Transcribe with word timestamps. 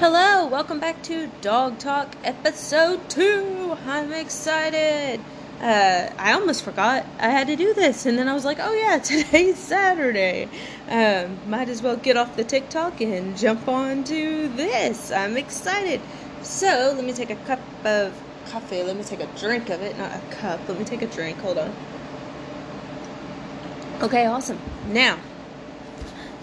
Hello, 0.00 0.46
welcome 0.46 0.80
back 0.80 1.02
to 1.02 1.26
Dog 1.42 1.78
Talk 1.78 2.16
episode 2.24 3.10
2. 3.10 3.76
I'm 3.84 4.14
excited. 4.14 5.20
Uh, 5.60 6.10
I 6.16 6.32
almost 6.32 6.64
forgot 6.64 7.04
I 7.18 7.28
had 7.28 7.48
to 7.48 7.56
do 7.56 7.74
this, 7.74 8.06
and 8.06 8.16
then 8.16 8.26
I 8.26 8.32
was 8.32 8.46
like, 8.46 8.56
oh 8.62 8.72
yeah, 8.72 8.96
today's 9.04 9.58
Saturday. 9.58 10.48
Um, 10.88 11.36
might 11.50 11.68
as 11.68 11.82
well 11.82 11.98
get 11.98 12.16
off 12.16 12.34
the 12.34 12.44
TikTok 12.44 13.02
and 13.02 13.36
jump 13.36 13.68
on 13.68 14.02
to 14.04 14.48
this. 14.48 15.12
I'm 15.12 15.36
excited. 15.36 16.00
So, 16.40 16.94
let 16.96 17.04
me 17.04 17.12
take 17.12 17.28
a 17.28 17.36
cup 17.36 17.60
of 17.84 18.18
coffee. 18.46 18.82
Let 18.82 18.96
me 18.96 19.04
take 19.04 19.20
a 19.20 19.28
drink 19.38 19.68
of 19.68 19.82
it, 19.82 19.98
not 19.98 20.12
a 20.14 20.34
cup. 20.36 20.66
Let 20.66 20.78
me 20.78 20.86
take 20.86 21.02
a 21.02 21.08
drink. 21.08 21.36
Hold 21.40 21.58
on. 21.58 21.74
Okay, 24.00 24.24
awesome. 24.24 24.58
Now, 24.88 25.18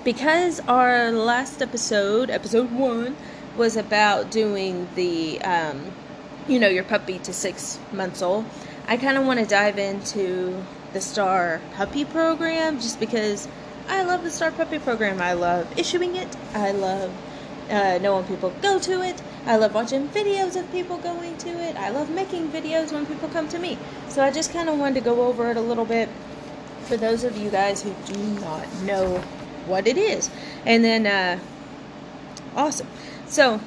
because 0.03 0.59
our 0.67 1.11
last 1.11 1.63
episode, 1.63 2.29
episode 2.29 2.71
one, 2.71 3.17
was 3.57 3.75
about 3.75 4.31
doing 4.31 4.87
the, 4.95 5.41
um, 5.41 5.91
you 6.47 6.59
know, 6.59 6.67
your 6.67 6.83
puppy 6.83 7.19
to 7.19 7.33
six 7.33 7.79
months 7.91 8.21
old, 8.21 8.45
I 8.87 8.97
kind 8.97 9.17
of 9.17 9.25
want 9.25 9.39
to 9.39 9.45
dive 9.45 9.77
into 9.77 10.63
the 10.93 11.01
Star 11.01 11.59
Puppy 11.75 12.05
program 12.05 12.79
just 12.79 12.99
because 12.99 13.47
I 13.89 14.03
love 14.03 14.23
the 14.23 14.31
Star 14.31 14.51
Puppy 14.51 14.79
program. 14.79 15.21
I 15.21 15.33
love 15.33 15.77
issuing 15.77 16.15
it. 16.15 16.35
I 16.53 16.71
love 16.71 17.11
uh, 17.69 17.99
knowing 18.01 18.25
people 18.25 18.53
go 18.61 18.79
to 18.79 19.01
it. 19.01 19.21
I 19.45 19.57
love 19.57 19.73
watching 19.73 20.07
videos 20.09 20.59
of 20.59 20.71
people 20.71 20.97
going 20.97 21.37
to 21.39 21.49
it. 21.49 21.75
I 21.75 21.89
love 21.89 22.09
making 22.09 22.49
videos 22.49 22.91
when 22.91 23.05
people 23.05 23.29
come 23.29 23.47
to 23.49 23.59
me. 23.59 23.77
So 24.09 24.23
I 24.23 24.31
just 24.31 24.53
kind 24.53 24.69
of 24.69 24.77
wanted 24.77 24.95
to 24.95 25.01
go 25.01 25.27
over 25.27 25.51
it 25.51 25.57
a 25.57 25.61
little 25.61 25.85
bit 25.85 26.09
for 26.83 26.97
those 26.97 27.23
of 27.23 27.37
you 27.37 27.49
guys 27.49 27.81
who 27.81 27.93
do 28.05 28.17
not 28.39 28.65
know 28.83 29.17
what 29.65 29.87
it 29.87 29.97
is. 29.97 30.29
And 30.65 30.83
then, 30.83 31.05
uh, 31.05 31.39
awesome. 32.55 32.87
So, 33.27 33.59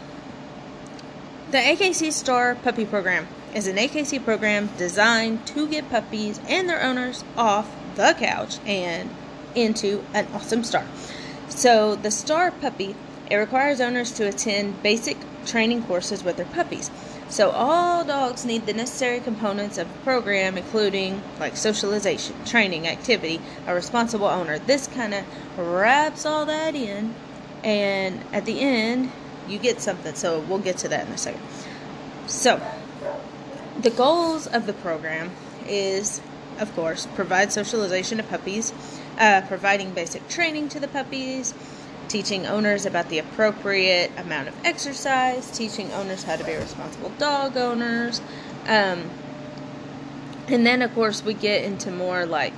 the 1.50 1.59
AKC 1.59 2.12
Star 2.12 2.55
Puppy 2.55 2.86
Program 2.86 3.28
is 3.55 3.67
an 3.67 3.77
AKC 3.77 4.25
program 4.25 4.70
designed 4.78 5.47
to 5.48 5.69
get 5.69 5.91
puppies 5.91 6.41
and 6.48 6.69
their 6.69 6.83
owners 6.83 7.25
off 7.36 7.70
the 7.94 8.14
couch 8.19 8.58
and 8.64 9.11
into 9.55 10.02
an 10.14 10.28
awesome 10.33 10.64
star. 10.64 10.86
So, 11.48 11.94
the 11.94 12.11
Star 12.11 12.50
Puppy 12.50 12.94
it 13.30 13.36
requires 13.36 13.80
owners 13.80 14.11
to 14.12 14.27
attend 14.27 14.83
basic 14.83 15.17
training 15.47 15.84
courses 15.84 16.24
with 16.24 16.36
their 16.36 16.47
puppies. 16.47 16.91
So, 17.28 17.50
all 17.50 18.02
dogs 18.02 18.45
need 18.45 18.67
the 18.67 18.72
necessary 18.72 19.20
components 19.20 19.77
of 19.77 19.92
the 19.92 19.98
program, 20.00 20.56
including 20.56 21.22
like 21.39 21.56
socialization, 21.56 22.34
training, 22.45 22.89
activity, 22.89 23.41
a 23.67 23.74
responsible 23.74 24.27
owner. 24.27 24.58
This 24.58 24.89
kind 24.89 25.14
of 25.14 25.24
wraps 25.56 26.24
all 26.24 26.47
that 26.47 26.74
in, 26.74 27.14
and 27.62 28.20
at 28.33 28.47
the 28.47 28.61
end, 28.61 29.12
you 29.51 29.59
get 29.59 29.81
something. 29.81 30.15
So, 30.15 30.41
we'll 30.41 30.59
get 30.59 30.79
to 30.79 30.89
that 30.89 31.06
in 31.06 31.12
a 31.12 31.19
second. 31.19 31.43
So, 32.27 32.61
the 33.81 33.91
goals 33.91 34.47
of 34.47 34.67
the 34.67 34.73
program 34.73 35.31
is, 35.67 36.20
of 36.59 36.75
course, 36.75 37.07
provide 37.15 37.53
socialization 37.53 38.19
to 38.19 38.25
puppies, 38.25 38.73
uh, 39.19 39.42
providing 39.48 39.92
basic 39.92 40.29
training 40.29 40.69
to 40.70 40.81
the 40.81 40.89
puppies 40.89 41.55
teaching 42.11 42.45
owners 42.45 42.87
about 42.87 43.09
the 43.09 43.20
appropriate 43.20 44.11
amount 44.19 44.48
of 44.48 44.55
exercise, 44.65 45.48
teaching 45.57 45.91
owners 45.92 46.25
how 46.25 46.35
to 46.35 46.45
be 46.45 46.55
responsible 46.57 47.09
dog 47.19 47.57
owners. 47.57 48.20
Um, 48.67 49.09
and 50.48 50.67
then, 50.67 50.83
of 50.83 50.92
course, 50.92 51.25
we 51.25 51.35
get 51.35 51.62
into 51.62 51.92
more 51.92 52.27
like 52.27 52.53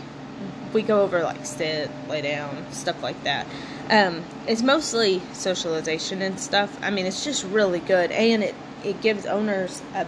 we 0.72 0.80
go 0.80 1.02
over 1.02 1.22
like 1.22 1.44
sit, 1.44 1.90
lay 2.08 2.22
down, 2.22 2.66
stuff 2.72 3.02
like 3.02 3.22
that. 3.24 3.46
Um, 3.90 4.24
it's 4.46 4.62
mostly 4.62 5.20
socialization 5.32 6.22
and 6.22 6.38
stuff. 6.38 6.76
I 6.82 6.90
mean, 6.90 7.06
it's 7.06 7.24
just 7.24 7.44
really 7.44 7.80
good, 7.80 8.10
and 8.10 8.42
it 8.42 8.54
it 8.84 9.00
gives 9.00 9.26
owners 9.26 9.82
a, 9.94 10.06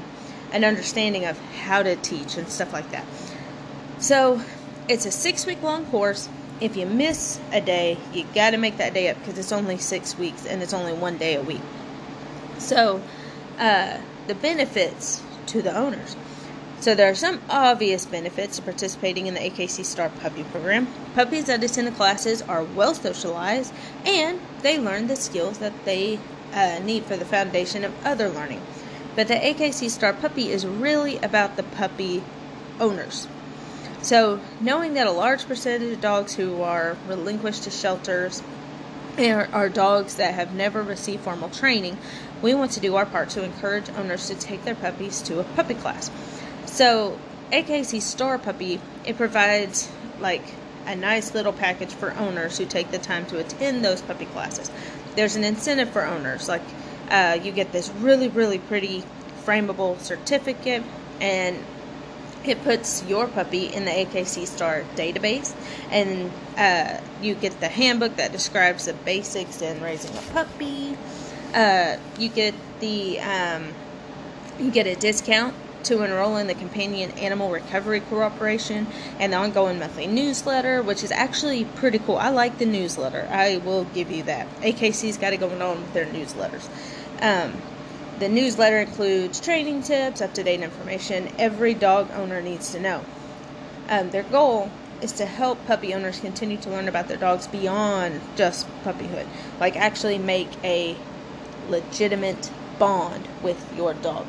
an 0.53 0.64
understanding 0.64 1.27
of 1.27 1.39
how 1.62 1.83
to 1.83 1.97
teach 1.97 2.36
and 2.36 2.48
stuff 2.48 2.72
like 2.72 2.91
that. 2.91 3.05
So, 3.98 4.40
it's 4.89 5.07
a 5.07 5.11
six 5.11 5.46
week 5.46 5.63
long 5.63 5.86
course 5.86 6.29
if 6.61 6.77
you 6.77 6.86
miss 6.86 7.40
a 7.52 7.61
day, 7.61 7.98
you 8.13 8.24
got 8.34 8.51
to 8.51 8.57
make 8.57 8.77
that 8.77 8.95
day 8.95 9.08
up 9.08 9.18
because 9.18 9.39
it's 9.39 9.52
only 9.52 9.79
six 9.79 10.17
weeks 10.17 10.46
and 10.46 10.63
it's 10.63 10.73
only 10.73 10.92
one 10.92 11.18
day 11.18 11.34
a 11.34 11.42
week. 11.42 11.61
So, 12.58 13.02
uh, 13.58 13.98
the 14.27 14.34
benefits 14.34 15.23
to 15.46 15.63
the 15.63 15.77
owners. 15.77 16.17
So, 16.84 16.95
there 16.95 17.08
are 17.11 17.14
some 17.14 17.40
obvious 17.48 18.05
benefits 18.05 18.56
to 18.56 18.62
participating 18.62 19.27
in 19.27 19.33
the 19.33 19.40
AKC 19.40 19.86
Star 19.86 20.11
Puppy 20.11 20.45
Program. 20.45 20.86
Puppies 21.14 21.46
that 21.46 21.64
attend 21.64 21.86
the 21.86 21.92
classes 21.92 22.42
are 22.42 22.62
well 22.62 22.95
socialized 22.95 23.72
and 24.05 24.39
they 24.61 24.78
learn 24.78 25.06
the 25.06 25.17
skills 25.17 25.61
that 25.61 25.72
they 25.86 26.18
uh, 26.52 26.80
need 26.80 27.06
for 27.06 27.17
the 27.17 27.24
foundation 27.24 27.84
of 27.84 28.05
other 28.05 28.28
learning. 28.28 28.61
But 29.17 29.28
the 29.28 29.34
AKC 29.36 29.89
Star 29.89 30.12
Puppy 30.12 30.50
is 30.50 30.67
really 30.67 31.17
about 31.20 31.56
the 31.56 31.62
puppy 31.62 32.22
owners. 32.78 33.28
So, 34.02 34.40
knowing 34.61 34.92
that 34.92 35.06
a 35.06 35.11
large 35.11 35.46
percentage 35.46 35.90
of 35.90 36.02
dogs 36.02 36.34
who 36.34 36.61
are 36.61 36.98
relinquished 37.08 37.62
to 37.62 37.70
shelters 37.70 38.42
are, 39.16 39.48
are, 39.55 39.70
dogs 39.70 40.16
that 40.16 40.34
have 40.34 40.55
never 40.55 40.83
received 40.83 41.24
formal 41.24 41.48
training, 41.48 41.96
we 42.42 42.52
want 42.52 42.72
to 42.72 42.80
do 42.80 42.95
our 42.96 43.06
part 43.06 43.30
to 43.30 43.42
encourage 43.42 43.89
owners 43.96 44.28
to 44.28 44.34
take 44.34 44.64
their 44.64 44.74
puppies 44.74 45.22
to 45.22 45.40
a 45.40 45.45
puppy 45.45 45.72
class. 45.72 46.11
So, 46.74 47.17
AKC 47.52 48.02
Star 48.02 48.36
Puppy, 48.36 48.80
it 49.05 49.17
provides 49.17 49.89
like 50.18 50.42
a 50.86 50.96
nice 50.96 51.33
little 51.33 51.52
package 51.52 51.95
for 51.95 52.12
owners 52.14 52.58
who 52.58 52.67
take 52.67 52.90
the 52.90 52.98
time 52.98 53.27
to 53.27 53.39
attend 53.39 53.85
those 53.85 54.02
puppy 54.02 54.24
classes. 54.24 54.73
There's 55.14 55.36
an 55.36 55.45
incentive 55.45 55.90
for 55.90 56.05
owners, 56.05 56.48
like 56.48 56.64
uh, 57.11 57.39
you 57.40 57.52
get 57.52 57.70
this 57.70 57.90
really, 57.90 58.27
really 58.27 58.58
pretty 58.58 59.05
frameable 59.45 60.01
certificate, 60.01 60.83
and 61.20 61.57
it 62.45 62.61
puts 62.64 63.05
your 63.05 63.29
puppy 63.29 63.67
in 63.67 63.84
the 63.84 63.92
AKC 63.92 64.45
Star 64.45 64.83
database, 64.96 65.55
and 65.92 66.33
uh, 66.57 67.01
you 67.23 67.36
get 67.36 67.61
the 67.61 67.68
handbook 67.68 68.17
that 68.17 68.33
describes 68.33 68.86
the 68.86 68.95
basics 68.95 69.63
in 69.63 69.80
raising 69.80 70.11
a 70.17 70.23
puppy. 70.33 70.96
Uh, 71.55 71.98
you 72.18 72.29
get 72.29 72.52
the 72.80 73.20
um, 73.20 73.68
you 74.58 74.73
get 74.73 74.89
a 74.89 74.96
discount 74.96 75.55
to 75.84 76.02
enroll 76.02 76.36
in 76.36 76.46
the 76.46 76.55
Companion 76.55 77.11
Animal 77.12 77.50
Recovery 77.50 78.00
Corporation 78.00 78.86
and 79.18 79.33
the 79.33 79.36
ongoing 79.36 79.78
monthly 79.78 80.06
newsletter, 80.06 80.83
which 80.83 81.02
is 81.02 81.11
actually 81.11 81.64
pretty 81.64 81.98
cool. 81.98 82.17
I 82.17 82.30
like 82.30 82.58
the 82.58 82.67
newsletter. 82.67 83.28
I 83.30 83.58
will 83.58 83.84
give 83.84 84.11
you 84.11 84.22
that. 84.24 84.48
AKC's 84.61 85.18
got 85.18 85.33
it 85.33 85.40
going 85.40 85.62
on 85.62 85.80
with 85.80 85.92
their 85.92 86.06
newsletters. 86.06 86.68
Um, 87.20 87.61
the 88.18 88.28
newsletter 88.28 88.78
includes 88.78 89.40
training 89.40 89.83
tips, 89.83 90.20
up 90.20 90.34
to 90.34 90.42
date 90.42 90.61
information 90.61 91.28
every 91.39 91.74
dog 91.74 92.11
owner 92.12 92.40
needs 92.40 92.72
to 92.72 92.80
know. 92.80 93.05
Um, 93.89 94.11
their 94.11 94.22
goal 94.22 94.70
is 95.02 95.12
to 95.12 95.27
help 95.27 95.66
puppy 95.66 95.92
owners 95.92 96.20
continue 96.20 96.56
to 96.58 96.70
learn 96.70 96.89
about 96.89 97.08
their 97.08 97.16
dogs 97.16 97.46
beyond 97.46 98.20
just 98.36 98.66
puppyhood, 98.84 99.27
like 99.61 99.77
actually 99.77 100.18
make 100.18 100.48
a 100.64 100.96
legitimate 101.68 102.51
bond 102.78 103.28
with 103.42 103.77
your 103.77 103.95
dog. 103.95 104.27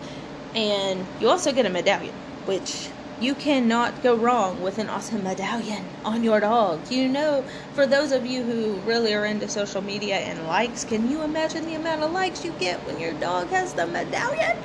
And 0.55 1.05
you 1.19 1.27
also 1.29 1.51
get 1.51 1.65
a 1.65 1.69
medallion, 1.69 2.13
which 2.45 2.87
you 3.19 3.35
cannot 3.35 4.03
go 4.03 4.15
wrong 4.15 4.61
with 4.61 4.77
an 4.77 4.89
awesome 4.89 5.23
medallion 5.23 5.85
on 6.03 6.23
your 6.23 6.39
dog. 6.39 6.89
You 6.89 7.09
know, 7.09 7.43
for 7.73 7.85
those 7.85 8.11
of 8.11 8.25
you 8.25 8.43
who 8.43 8.73
really 8.87 9.13
are 9.13 9.25
into 9.25 9.47
social 9.49 9.81
media 9.81 10.15
and 10.15 10.47
likes, 10.47 10.85
can 10.85 11.09
you 11.09 11.21
imagine 11.23 11.65
the 11.65 11.75
amount 11.75 12.03
of 12.03 12.11
likes 12.11 12.43
you 12.43 12.51
get 12.53 12.79
when 12.85 12.99
your 12.99 13.13
dog 13.13 13.49
has 13.49 13.73
the 13.73 13.85
medallion? 13.85 14.57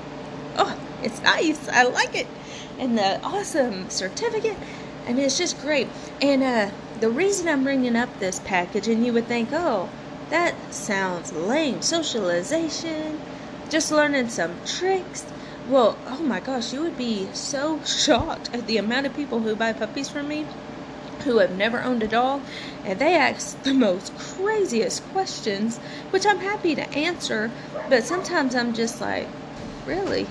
Oh, 0.57 0.79
it's 1.03 1.21
nice. 1.23 1.69
I 1.69 1.85
like 1.85 2.15
it. 2.15 2.27
And 2.79 2.97
the 2.97 3.21
awesome 3.23 3.91
certificate. 3.91 4.57
I 5.07 5.13
mean, 5.13 5.25
it's 5.25 5.39
just 5.39 5.61
great. 5.61 5.89
And 6.21 6.43
uh, 6.43 6.71
the 7.01 7.11
reason 7.11 7.49
I'm 7.49 7.65
bringing 7.65 7.97
up 7.97 8.19
this 8.19 8.41
package, 8.41 8.89
and 8.89 9.05
you 9.05 9.13
would 9.13 9.27
think, 9.27 9.51
oh, 9.53 9.89
that 10.31 10.55
sounds 10.73 11.33
lame. 11.33 11.83
Socialization, 11.83 13.21
just 13.69 13.91
learning 13.91 14.29
some 14.29 14.55
tricks 14.65 15.25
well, 15.71 15.97
oh 16.07 16.21
my 16.23 16.41
gosh, 16.41 16.73
you 16.73 16.83
would 16.83 16.99
be 16.99 17.29
so 17.33 17.81
shocked 17.85 18.51
at 18.53 18.67
the 18.67 18.77
amount 18.77 19.07
of 19.07 19.15
people 19.15 19.39
who 19.39 19.55
buy 19.55 19.73
puppies 19.73 20.09
from 20.09 20.27
me 20.27 20.45
who 21.25 21.39
have 21.39 21.57
never 21.57 21.83
owned 21.83 22.03
a 22.03 22.09
dog 22.09 22.41
and 22.85 22.99
they 22.99 23.15
ask 23.15 23.63
the 23.63 23.75
most 23.75 24.17
craziest 24.19 25.05
questions, 25.11 25.79
which 26.11 26.27
I'm 26.27 26.39
happy 26.39 26.75
to 26.75 26.89
answer, 26.91 27.51
but 27.89 28.05
sometimes 28.05 28.55
I'm 28.55 28.75
just 28.75 29.01
like, 29.01 29.29
really? 29.87 30.27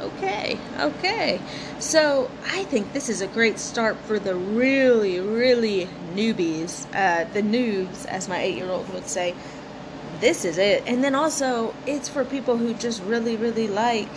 Okay, 0.00 0.58
okay. 0.78 1.40
So 1.78 2.30
I 2.46 2.64
think 2.64 2.92
this 2.92 3.08
is 3.08 3.20
a 3.20 3.26
great 3.26 3.58
start 3.58 3.96
for 3.98 4.18
the 4.18 4.34
really, 4.34 5.20
really 5.20 5.88
newbies, 6.14 6.86
uh, 6.94 7.30
the 7.32 7.42
noobs, 7.42 8.06
as 8.06 8.28
my 8.28 8.40
eight 8.40 8.56
year 8.56 8.70
old 8.70 8.92
would 8.94 9.06
say. 9.06 9.34
This 10.20 10.44
is 10.44 10.58
it. 10.58 10.82
And 10.86 11.04
then 11.04 11.14
also, 11.14 11.74
it's 11.86 12.08
for 12.08 12.24
people 12.24 12.56
who 12.56 12.74
just 12.74 13.02
really, 13.02 13.36
really 13.36 13.68
like 13.68 14.08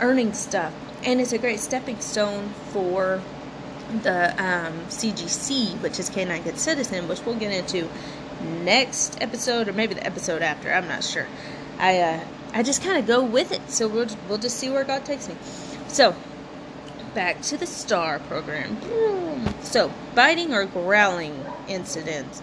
earning 0.00 0.32
stuff. 0.32 0.72
And 1.04 1.20
it's 1.20 1.32
a 1.32 1.38
great 1.38 1.60
stepping 1.60 2.00
stone 2.00 2.50
for 2.72 3.22
the 4.02 4.30
um, 4.42 4.72
CGC, 4.86 5.80
which 5.80 5.98
is 5.98 6.08
Canine 6.08 6.42
Good 6.42 6.58
Citizen, 6.58 7.08
which 7.08 7.24
we'll 7.24 7.36
get 7.36 7.52
into 7.52 7.88
next 8.62 9.20
episode 9.20 9.68
or 9.68 9.72
maybe 9.72 9.94
the 9.94 10.06
episode 10.06 10.42
after. 10.42 10.72
I'm 10.72 10.88
not 10.88 11.04
sure. 11.04 11.26
I 11.78 12.00
uh, 12.00 12.20
I 12.52 12.62
just 12.62 12.82
kind 12.82 12.98
of 12.98 13.06
go 13.06 13.22
with 13.24 13.52
it. 13.52 13.70
So 13.70 13.88
we'll 13.88 14.08
we'll 14.28 14.38
just 14.38 14.58
see 14.58 14.70
where 14.70 14.84
God 14.84 15.04
takes 15.04 15.28
me. 15.28 15.36
So 15.88 16.14
back 17.14 17.40
to 17.42 17.56
the 17.56 17.66
STAR 17.66 18.20
program. 18.20 18.76
So 19.62 19.92
biting 20.14 20.52
or 20.54 20.64
growling 20.66 21.44
incidents. 21.68 22.42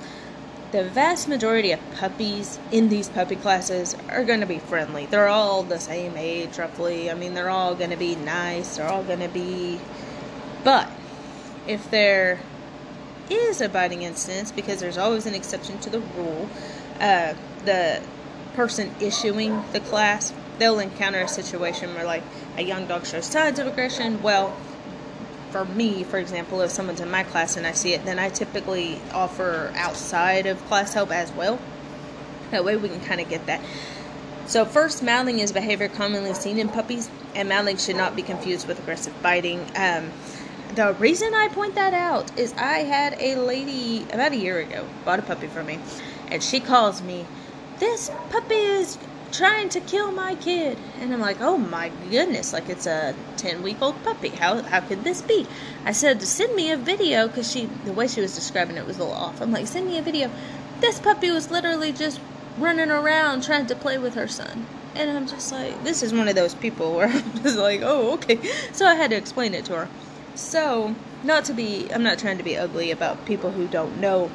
The 0.71 0.83
vast 0.83 1.29
majority 1.29 1.71
of 1.71 1.79
puppies 1.95 2.59
in 2.73 2.89
these 2.89 3.07
puppy 3.07 3.37
classes 3.37 3.95
are 4.09 4.25
going 4.25 4.41
to 4.41 4.45
be 4.45 4.59
friendly. 4.59 5.05
They're 5.05 5.29
all 5.29 5.63
the 5.63 5.79
same 5.79 6.17
age, 6.17 6.57
roughly. 6.57 7.09
I 7.09 7.13
mean, 7.13 7.35
they're 7.35 7.49
all 7.49 7.73
going 7.73 7.91
to 7.91 7.97
be 7.97 8.15
nice. 8.15 8.75
They're 8.75 8.89
all 8.89 9.03
going 9.03 9.21
to 9.21 9.29
be. 9.29 9.79
But 10.65 10.89
if 11.67 11.89
there 11.89 12.39
is 13.29 13.61
a 13.61 13.69
biting 13.69 14.01
instance, 14.01 14.51
because 14.51 14.81
there's 14.81 14.97
always 14.97 15.25
an 15.25 15.35
exception 15.35 15.79
to 15.79 15.89
the 15.89 15.99
rule, 15.99 16.49
uh, 16.99 17.33
the 17.63 18.01
person 18.53 18.93
issuing 18.99 19.63
the 19.71 19.79
class, 19.79 20.33
they'll 20.59 20.79
encounter 20.79 21.21
a 21.21 21.29
situation 21.29 21.93
where, 21.95 22.03
like, 22.03 22.23
a 22.57 22.61
young 22.61 22.87
dog 22.87 23.05
shows 23.05 23.25
signs 23.25 23.59
of 23.59 23.67
aggression. 23.67 24.21
Well, 24.21 24.53
for 25.57 25.65
me, 25.74 26.04
for 26.04 26.19
example, 26.19 26.62
if 26.62 26.69
someone's 26.69 27.01
in 27.01 27.09
my 27.09 27.24
class 27.24 27.57
and 27.57 27.65
I 27.65 27.71
see 27.71 27.94
it, 27.94 28.06
then 28.06 28.19
I 28.19 28.30
typically 28.30 29.00
offer 29.12 29.71
outside 29.75 30.45
of 30.45 30.63
class 30.68 30.94
help 30.94 31.12
as 31.12 31.31
well. 31.31 31.57
That 32.51 32.63
way 32.63 32.75
we 32.77 32.89
can 32.89 33.01
kind 33.01 33.19
of 33.19 33.27
get 33.27 33.48
that. 33.48 33.62
So, 34.45 34.65
first, 34.65 35.01
mouthing 35.01 35.39
is 35.39 35.51
behavior 35.51 35.89
commonly 35.89 36.36
seen 36.36 36.59
in 36.59 36.69
puppies, 36.69 37.09
and 37.33 37.50
mouthing 37.50 37.77
should 37.77 37.95
not 37.95 38.15
be 38.15 38.21
confused 38.21 38.68
with 38.68 38.77
aggressive 38.77 39.19
biting. 39.24 39.65
Um, 39.75 40.12
the 40.75 40.94
reason 41.00 41.33
I 41.33 41.48
point 41.48 41.74
that 41.74 41.95
out 41.95 42.38
is 42.38 42.53
I 42.53 42.83
had 42.83 43.19
a 43.19 43.36
lady 43.38 44.06
about 44.13 44.33
a 44.33 44.38
year 44.38 44.60
ago 44.60 44.88
bought 45.06 45.18
a 45.18 45.24
puppy 45.24 45.48
for 45.48 45.63
me, 45.63 45.80
and 46.30 46.44
she 46.44 46.60
calls 46.60 47.01
me, 47.01 47.25
This 47.80 48.12
puppy 48.30 48.56
is 48.56 49.00
trying 49.31 49.69
to 49.69 49.79
kill 49.79 50.12
my 50.12 50.35
kid. 50.35 50.77
And 51.00 51.13
I'm 51.13 51.19
like, 51.19 51.41
oh 51.41 51.57
my 51.57 51.89
goodness, 52.09 52.53
like 52.53 52.69
it's 52.69 52.85
a 52.85 53.15
10 53.38 53.63
week 53.63 53.81
old 53.81 54.01
puppy. 54.03 54.29
How, 54.29 54.62
how 54.62 54.81
could 54.81 55.03
this 55.03 55.21
be? 55.21 55.45
I 55.85 55.91
said, 55.91 56.21
send 56.21 56.56
me 56.56 56.71
a 56.71 56.77
video 56.77 57.27
because 57.27 57.51
she, 57.51 57.65
the 57.65 57.94
way 57.94 58.07
she 58.07 58.21
was 58.21 58.35
describing 58.35 58.77
it 58.77 58.85
was 58.85 58.97
a 58.97 59.03
little 59.03 59.15
off. 59.15 59.41
I'm 59.41 59.51
like, 59.51 59.68
send 59.68 59.88
me 59.88 59.97
a 59.97 60.01
video. 60.01 60.31
This 60.79 61.00
puppy 61.00 61.31
was 61.31 61.51
literally 61.51 61.91
just 61.91 62.19
running 62.57 62.91
around 62.91 63.44
trying 63.44 63.68
to 63.68 63.75
play 63.75 63.97
with 63.97 64.15
her 64.15 64.27
son. 64.27 64.65
And 64.95 65.12
I'm 65.12 65.27
just 65.27 65.51
like, 65.51 65.83
this 65.83 66.01
is 66.01 66.13
one 66.13 66.27
of 66.27 66.35
those 66.35 66.56
people 66.56 66.95
where 66.95 67.07
I'm 67.12 67.44
just 67.44 67.57
like, 67.57 67.81
oh, 67.83 68.13
okay. 68.13 68.39
So 68.74 68.85
I 68.85 68.95
had 68.95 69.12
to 69.12 69.15
explain 69.15 69.53
it 69.53 69.65
to 69.65 69.75
her. 69.75 69.89
So, 70.35 70.95
not 71.24 71.45
to 71.45 71.53
be, 71.53 71.91
I'm 71.91 72.03
not 72.03 72.19
trying 72.19 72.38
to 72.38 72.44
be 72.44 72.57
ugly 72.57 72.91
about 72.91 73.25
people 73.25 73.51
who 73.51 73.68
don't 73.68 74.00
know. 74.00 74.29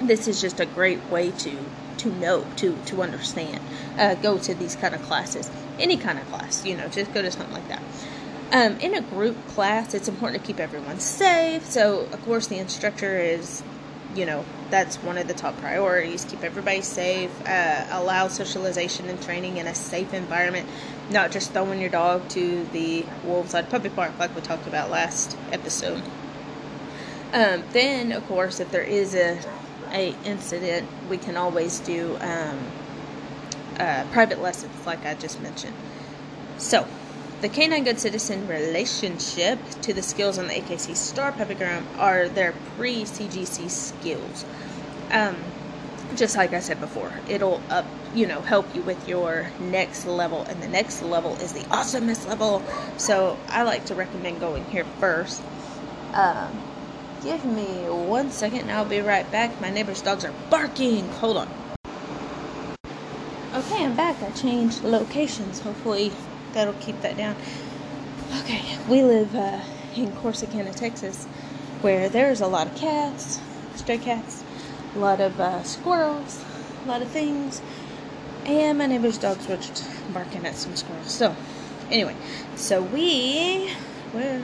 This 0.00 0.28
is 0.28 0.40
just 0.40 0.60
a 0.60 0.66
great 0.66 1.02
way 1.10 1.30
to 1.30 1.58
to 1.98 2.08
know 2.18 2.44
to 2.56 2.76
to 2.86 3.02
understand 3.02 3.60
uh, 3.98 4.14
go 4.14 4.38
to 4.38 4.54
these 4.54 4.76
kind 4.76 4.94
of 4.94 5.02
classes 5.02 5.50
any 5.78 5.96
kind 5.96 6.18
of 6.18 6.26
class 6.28 6.64
you 6.64 6.76
know 6.76 6.88
just 6.88 7.12
go 7.12 7.22
to 7.22 7.30
something 7.30 7.52
like 7.52 7.68
that. 7.68 7.82
Um, 8.52 8.78
in 8.78 8.94
a 8.94 9.00
group 9.00 9.36
class 9.48 9.94
it's 9.94 10.08
important 10.08 10.40
to 10.42 10.46
keep 10.46 10.60
everyone 10.60 11.00
safe. 11.00 11.64
So 11.66 12.00
of 12.12 12.24
course 12.24 12.46
the 12.46 12.58
instructor 12.58 13.18
is 13.18 13.62
you 14.14 14.24
know 14.24 14.44
that's 14.70 14.96
one 14.96 15.18
of 15.18 15.28
the 15.28 15.34
top 15.34 15.56
priorities. 15.58 16.24
Keep 16.24 16.44
everybody 16.44 16.80
safe 16.80 17.30
uh, 17.46 17.86
allow 17.90 18.28
socialization 18.28 19.08
and 19.08 19.20
training 19.22 19.56
in 19.56 19.66
a 19.66 19.74
safe 19.74 20.14
environment 20.14 20.68
not 21.10 21.30
just 21.30 21.52
throwing 21.52 21.80
your 21.80 21.90
dog 21.90 22.28
to 22.30 22.64
the 22.72 23.04
wolves 23.24 23.54
at 23.54 23.70
puppy 23.70 23.88
park 23.88 24.12
like 24.18 24.34
we 24.34 24.42
talked 24.42 24.66
about 24.66 24.90
last 24.90 25.36
episode. 25.52 26.02
Um, 27.32 27.64
then 27.72 28.12
of 28.12 28.26
course 28.28 28.60
if 28.60 28.70
there 28.70 28.82
is 28.82 29.14
a 29.14 29.38
a 29.92 30.14
incident, 30.24 30.88
we 31.08 31.18
can 31.18 31.36
always 31.36 31.80
do 31.80 32.16
um, 32.20 32.58
uh, 33.78 34.04
private 34.12 34.40
lessons, 34.40 34.72
like 34.86 35.04
I 35.04 35.14
just 35.14 35.40
mentioned. 35.40 35.74
So, 36.58 36.86
the 37.42 37.48
canine 37.50 37.84
good 37.84 38.00
citizen 38.00 38.48
relationship 38.48 39.58
to 39.82 39.92
the 39.92 40.02
skills 40.02 40.38
on 40.38 40.48
the 40.48 40.54
AKC 40.54 40.96
Star 40.96 41.32
Puppy 41.32 41.54
Program 41.54 41.86
are 41.98 42.28
their 42.28 42.54
pre 42.76 43.04
CGC 43.04 43.68
skills. 43.68 44.44
Um, 45.10 45.36
just 46.14 46.36
like 46.36 46.52
I 46.52 46.60
said 46.60 46.80
before, 46.80 47.12
it'll 47.28 47.60
up, 47.68 47.84
you 48.14 48.26
know, 48.26 48.40
help 48.40 48.74
you 48.74 48.82
with 48.82 49.08
your 49.08 49.50
next 49.60 50.06
level, 50.06 50.42
and 50.44 50.62
the 50.62 50.68
next 50.68 51.02
level 51.02 51.34
is 51.36 51.52
the 51.52 51.60
awesomest 51.64 52.26
level. 52.26 52.62
So 52.96 53.36
I 53.48 53.64
like 53.64 53.84
to 53.86 53.94
recommend 53.94 54.40
going 54.40 54.64
here 54.66 54.84
first. 54.98 55.42
Um, 56.14 56.62
Give 57.22 57.44
me 57.44 57.64
one 57.88 58.30
second 58.30 58.60
and 58.60 58.72
I'll 58.72 58.84
be 58.84 59.00
right 59.00 59.30
back. 59.32 59.60
My 59.60 59.70
neighbor's 59.70 60.02
dogs 60.02 60.24
are 60.24 60.34
barking. 60.50 61.08
Hold 61.14 61.38
on. 61.38 61.48
Okay, 63.54 63.84
I'm 63.84 63.96
back. 63.96 64.22
I 64.22 64.30
changed 64.30 64.84
locations. 64.84 65.60
Hopefully 65.60 66.12
that'll 66.52 66.74
keep 66.74 67.00
that 67.00 67.16
down. 67.16 67.36
Okay, 68.40 68.62
we 68.88 69.02
live 69.02 69.34
uh, 69.34 69.60
in 69.94 70.12
Corsicana, 70.12 70.74
Texas, 70.74 71.24
where 71.80 72.08
there's 72.08 72.40
a 72.40 72.46
lot 72.46 72.66
of 72.66 72.76
cats, 72.76 73.40
stray 73.76 73.98
cats, 73.98 74.44
a 74.94 74.98
lot 74.98 75.20
of 75.20 75.38
uh, 75.40 75.62
squirrels, 75.62 76.44
a 76.84 76.88
lot 76.88 77.02
of 77.02 77.08
things, 77.08 77.62
and 78.44 78.78
my 78.78 78.86
neighbor's 78.86 79.18
dogs 79.18 79.46
were 79.48 79.58
barking 80.12 80.46
at 80.46 80.54
some 80.54 80.76
squirrels. 80.76 81.10
So, 81.10 81.34
anyway, 81.90 82.16
so 82.56 82.82
we, 82.82 83.70
where, 84.12 84.42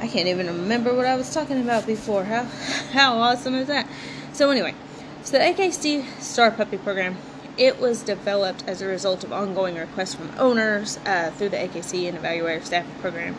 I 0.00 0.08
can't 0.08 0.28
even 0.28 0.46
remember 0.46 0.94
what 0.94 1.04
I 1.04 1.14
was 1.14 1.32
talking 1.34 1.60
about 1.60 1.86
before. 1.86 2.24
How 2.24 2.44
how 2.92 3.18
awesome 3.18 3.54
is 3.54 3.68
that? 3.68 3.86
So 4.32 4.50
anyway, 4.50 4.74
so 5.22 5.32
the 5.32 5.44
AKC 5.44 6.06
Star 6.20 6.50
Puppy 6.50 6.78
Program, 6.78 7.18
it 7.58 7.78
was 7.78 8.02
developed 8.02 8.64
as 8.66 8.80
a 8.80 8.86
result 8.86 9.24
of 9.24 9.32
ongoing 9.32 9.76
requests 9.76 10.14
from 10.14 10.32
owners 10.38 10.98
uh, 11.04 11.30
through 11.32 11.50
the 11.50 11.58
AKC 11.58 12.08
and 12.08 12.16
Evaluator 12.16 12.64
Staff 12.64 12.86
Program 13.02 13.36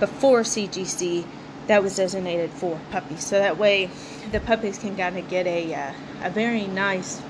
before 0.00 0.40
CGC 0.40 1.24
that 1.68 1.80
was 1.80 1.94
designated 1.94 2.50
for 2.50 2.80
puppies. 2.90 3.24
So 3.24 3.38
that 3.38 3.56
way, 3.56 3.88
the 4.32 4.40
puppies 4.40 4.78
can 4.78 4.96
kind 4.96 5.16
of 5.16 5.28
get 5.30 5.46
a 5.46 5.72
uh, 5.72 5.92
a 6.22 6.30
very 6.30 6.66
nice 6.66 7.22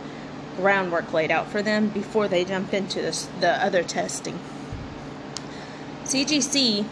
groundwork 0.57 1.13
laid 1.13 1.31
out 1.31 1.49
for 1.49 1.61
them 1.61 1.89
before 1.89 2.29
they 2.29 2.47
jump 2.47 2.73
into 2.73 3.03
this, 3.03 3.29
the 3.41 3.63
other 3.63 3.83
testing. 3.83 4.39
CGC 6.05 6.87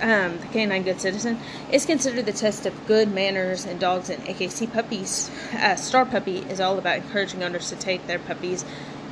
um, 0.00 0.38
the 0.38 0.46
canine 0.52 0.82
good 0.82 1.00
citizen, 1.00 1.38
is 1.70 1.86
considered 1.86 2.26
the 2.26 2.32
test 2.32 2.66
of 2.66 2.86
good 2.86 3.12
manners 3.12 3.64
in 3.64 3.78
dogs 3.78 4.10
and 4.10 4.22
AKC 4.24 4.72
puppies. 4.72 5.30
Uh, 5.52 5.76
Star 5.76 6.04
Puppy 6.04 6.38
is 6.38 6.60
all 6.60 6.78
about 6.78 6.96
encouraging 6.96 7.42
owners 7.42 7.70
to 7.70 7.76
take 7.76 8.06
their 8.06 8.18
puppies 8.18 8.64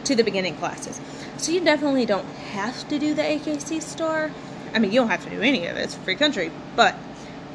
to 0.05 0.15
the 0.15 0.25
beginning 0.25 0.57
classes. 0.57 1.01
So 1.37 1.53
you 1.53 1.61
definitely 1.61 2.07
don't 2.07 2.27
have 2.27 2.89
to 2.89 2.99
do 2.99 3.15
the 3.15 3.23
AKC 3.23 3.81
Star. 3.81 4.31
I 4.75 4.79
mean, 4.79 4.93
you 4.93 5.01
don't 5.01 5.11
have 5.11 5.25
to 5.25 5.31
do 5.31 5.41
any 5.41 5.67
of 5.67 5.77
it. 5.77 5.81
It's 5.81 5.95
free 5.95 6.17
country, 6.17 6.51
but 6.77 6.97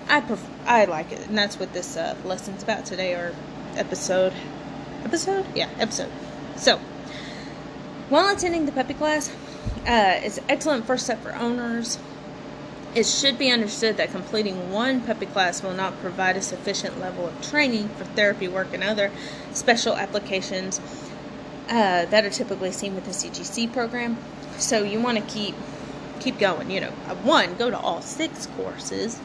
I 0.08 0.22
pref- 0.22 0.50
I 0.66 0.86
like 0.86 1.12
it, 1.12 1.28
and 1.28 1.38
that's 1.38 1.60
what 1.60 1.74
this 1.74 1.98
uh, 1.98 2.16
lesson's 2.24 2.64
about 2.64 2.86
today, 2.86 3.14
or 3.14 3.36
episode. 3.76 4.34
Episode? 5.04 5.46
Yeah, 5.56 5.70
episode. 5.80 6.12
So, 6.56 6.80
while 8.10 8.34
attending 8.34 8.66
the 8.66 8.72
puppy 8.72 8.94
class, 8.94 9.30
uh, 9.86 10.20
it's 10.24 10.38
an 10.38 10.46
excellent 10.50 10.86
first 10.86 11.06
step 11.06 11.22
for 11.22 11.36
owners 11.36 11.98
it 12.98 13.06
should 13.06 13.38
be 13.38 13.52
understood 13.52 13.96
that 13.98 14.10
completing 14.10 14.72
one 14.72 15.00
puppy 15.02 15.28
class 15.28 15.62
will 15.62 15.76
not 15.76 15.96
provide 16.02 16.36
a 16.36 16.42
sufficient 16.42 17.00
level 17.00 17.28
of 17.28 17.42
training 17.48 17.88
for 17.90 18.06
therapy 18.06 18.48
work 18.48 18.74
and 18.74 18.84
other 18.84 19.12
special 19.54 19.96
applications 19.96 20.82
uh, 21.70 22.06
that 22.06 22.26
are 22.26 22.32
typically 22.32 22.72
seen 22.72 22.96
with 22.96 23.06
the 23.06 23.12
CGC 23.12 23.72
program. 23.72 24.18
So 24.58 24.82
you 24.82 25.00
want 25.00 25.20
to 25.20 25.24
keep 25.32 25.54
keep 26.20 26.40
going. 26.40 26.72
You 26.72 26.82
know, 26.82 26.94
uh, 27.08 27.14
one, 27.18 27.54
go 27.54 27.70
to 27.70 27.78
all 27.78 28.02
six 28.02 28.48
courses. 28.58 29.20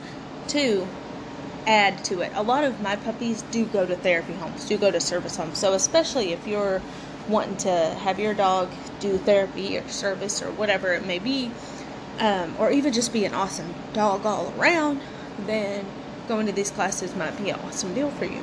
Two, 0.48 0.86
add 1.66 2.04
to 2.04 2.20
it. 2.20 2.30
A 2.34 2.42
lot 2.42 2.64
of 2.64 2.82
my 2.82 2.96
puppies 2.96 3.40
do 3.50 3.64
go 3.64 3.86
to 3.86 3.96
therapy 3.96 4.34
homes, 4.34 4.66
do 4.68 4.76
go 4.76 4.90
to 4.90 5.00
service 5.00 5.38
homes. 5.38 5.56
So 5.56 5.72
especially 5.72 6.34
if 6.34 6.46
you're 6.46 6.82
wanting 7.26 7.56
to 7.56 7.70
have 7.70 8.20
your 8.20 8.34
dog 8.34 8.68
do 9.00 9.16
therapy 9.16 9.78
or 9.78 9.88
service 9.88 10.42
or 10.42 10.50
whatever 10.50 10.92
it 10.92 11.06
may 11.06 11.18
be 11.18 11.50
um, 12.18 12.54
or 12.58 12.70
even 12.70 12.92
just 12.92 13.12
be 13.12 13.24
an 13.24 13.34
awesome 13.34 13.74
dog 13.92 14.26
all 14.26 14.52
around, 14.58 15.00
then 15.46 15.84
going 16.28 16.46
to 16.46 16.52
these 16.52 16.70
classes 16.70 17.14
might 17.16 17.36
be 17.38 17.50
an 17.50 17.58
awesome 17.60 17.94
deal 17.94 18.10
for 18.10 18.24
you. 18.24 18.42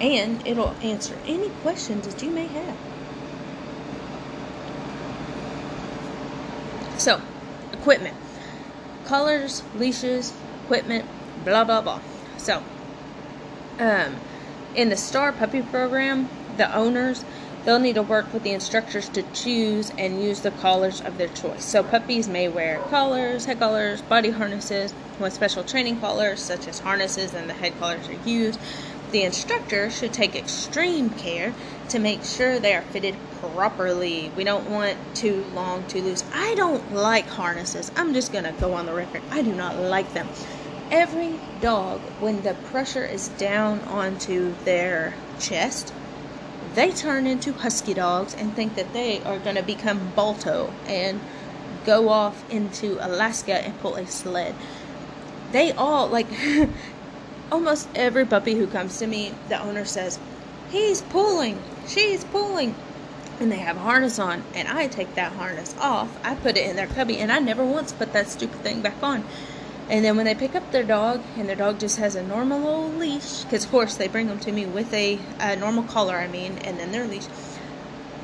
And 0.00 0.46
it'll 0.46 0.76
answer 0.82 1.16
any 1.26 1.48
questions 1.62 2.06
that 2.06 2.22
you 2.22 2.30
may 2.30 2.46
have. 2.46 2.76
So, 6.98 7.20
equipment 7.72 8.16
collars, 9.06 9.62
leashes, 9.76 10.34
equipment, 10.64 11.06
blah 11.44 11.64
blah 11.64 11.80
blah. 11.80 12.00
So, 12.36 12.62
um, 13.78 14.16
in 14.74 14.90
the 14.90 14.96
Star 14.96 15.32
Puppy 15.32 15.62
program, 15.62 16.28
the 16.56 16.74
owners 16.74 17.24
They'll 17.66 17.80
need 17.80 17.96
to 17.96 18.02
work 18.02 18.32
with 18.32 18.44
the 18.44 18.52
instructors 18.52 19.08
to 19.08 19.24
choose 19.32 19.90
and 19.98 20.22
use 20.22 20.40
the 20.42 20.52
collars 20.52 21.00
of 21.00 21.18
their 21.18 21.26
choice. 21.26 21.64
So 21.64 21.82
puppies 21.82 22.28
may 22.28 22.46
wear 22.46 22.78
collars, 22.90 23.46
head 23.46 23.58
collars, 23.58 24.02
body 24.02 24.30
harnesses. 24.30 24.92
When 25.18 25.32
special 25.32 25.64
training 25.64 25.98
collars, 25.98 26.40
such 26.40 26.68
as 26.68 26.78
harnesses 26.78 27.34
and 27.34 27.50
the 27.50 27.54
head 27.54 27.76
collars, 27.80 28.08
are 28.08 28.28
used, 28.28 28.60
the 29.10 29.24
instructor 29.24 29.90
should 29.90 30.12
take 30.12 30.36
extreme 30.36 31.10
care 31.10 31.52
to 31.88 31.98
make 31.98 32.22
sure 32.22 32.60
they 32.60 32.72
are 32.72 32.82
fitted 32.82 33.16
properly. 33.40 34.30
We 34.36 34.44
don't 34.44 34.70
want 34.70 34.96
too 35.16 35.44
long, 35.52 35.84
too 35.88 36.02
loose. 36.02 36.22
I 36.32 36.54
don't 36.54 36.94
like 36.94 37.26
harnesses. 37.26 37.90
I'm 37.96 38.14
just 38.14 38.30
going 38.30 38.44
to 38.44 38.52
go 38.60 38.74
on 38.74 38.86
the 38.86 38.94
record. 38.94 39.22
I 39.32 39.42
do 39.42 39.52
not 39.52 39.76
like 39.76 40.14
them. 40.14 40.28
Every 40.92 41.40
dog, 41.60 41.98
when 42.20 42.42
the 42.42 42.54
pressure 42.70 43.04
is 43.04 43.26
down 43.30 43.80
onto 43.80 44.54
their 44.64 45.14
chest, 45.40 45.92
they 46.76 46.92
turn 46.92 47.26
into 47.26 47.54
husky 47.54 47.94
dogs 47.94 48.34
and 48.34 48.54
think 48.54 48.74
that 48.76 48.92
they 48.92 49.22
are 49.22 49.38
going 49.38 49.56
to 49.56 49.62
become 49.62 50.12
Balto 50.14 50.70
and 50.86 51.18
go 51.86 52.10
off 52.10 52.48
into 52.52 52.98
Alaska 53.00 53.54
and 53.54 53.80
pull 53.80 53.94
a 53.96 54.06
sled. 54.06 54.54
They 55.52 55.72
all, 55.72 56.06
like, 56.06 56.26
almost 57.52 57.88
every 57.94 58.26
puppy 58.26 58.56
who 58.56 58.66
comes 58.66 58.98
to 58.98 59.06
me, 59.06 59.32
the 59.48 59.58
owner 59.58 59.86
says, 59.86 60.18
He's 60.70 61.00
pulling, 61.00 61.58
she's 61.88 62.24
pulling. 62.24 62.74
And 63.40 63.50
they 63.50 63.56
have 63.56 63.76
a 63.76 63.80
harness 63.80 64.18
on, 64.18 64.42
and 64.54 64.68
I 64.68 64.86
take 64.86 65.14
that 65.14 65.32
harness 65.32 65.74
off. 65.80 66.10
I 66.22 66.34
put 66.34 66.58
it 66.58 66.68
in 66.68 66.76
their 66.76 66.86
cubby, 66.86 67.18
and 67.18 67.32
I 67.32 67.38
never 67.38 67.64
once 67.64 67.92
put 67.92 68.12
that 68.12 68.28
stupid 68.28 68.60
thing 68.60 68.82
back 68.82 69.02
on. 69.02 69.24
And 69.88 70.04
then 70.04 70.16
when 70.16 70.26
they 70.26 70.34
pick 70.34 70.56
up 70.56 70.72
their 70.72 70.82
dog, 70.82 71.22
and 71.36 71.48
their 71.48 71.56
dog 71.56 71.78
just 71.78 71.98
has 71.98 72.16
a 72.16 72.22
normal 72.22 72.66
old 72.66 72.96
leash, 72.96 73.44
because 73.44 73.64
of 73.64 73.70
course 73.70 73.94
they 73.94 74.08
bring 74.08 74.26
them 74.26 74.40
to 74.40 74.50
me 74.50 74.66
with 74.66 74.92
a, 74.92 75.18
a 75.38 75.54
normal 75.56 75.84
collar, 75.84 76.16
I 76.16 76.26
mean, 76.26 76.58
and 76.58 76.78
then 76.78 76.90
their 76.90 77.06
leash. 77.06 77.26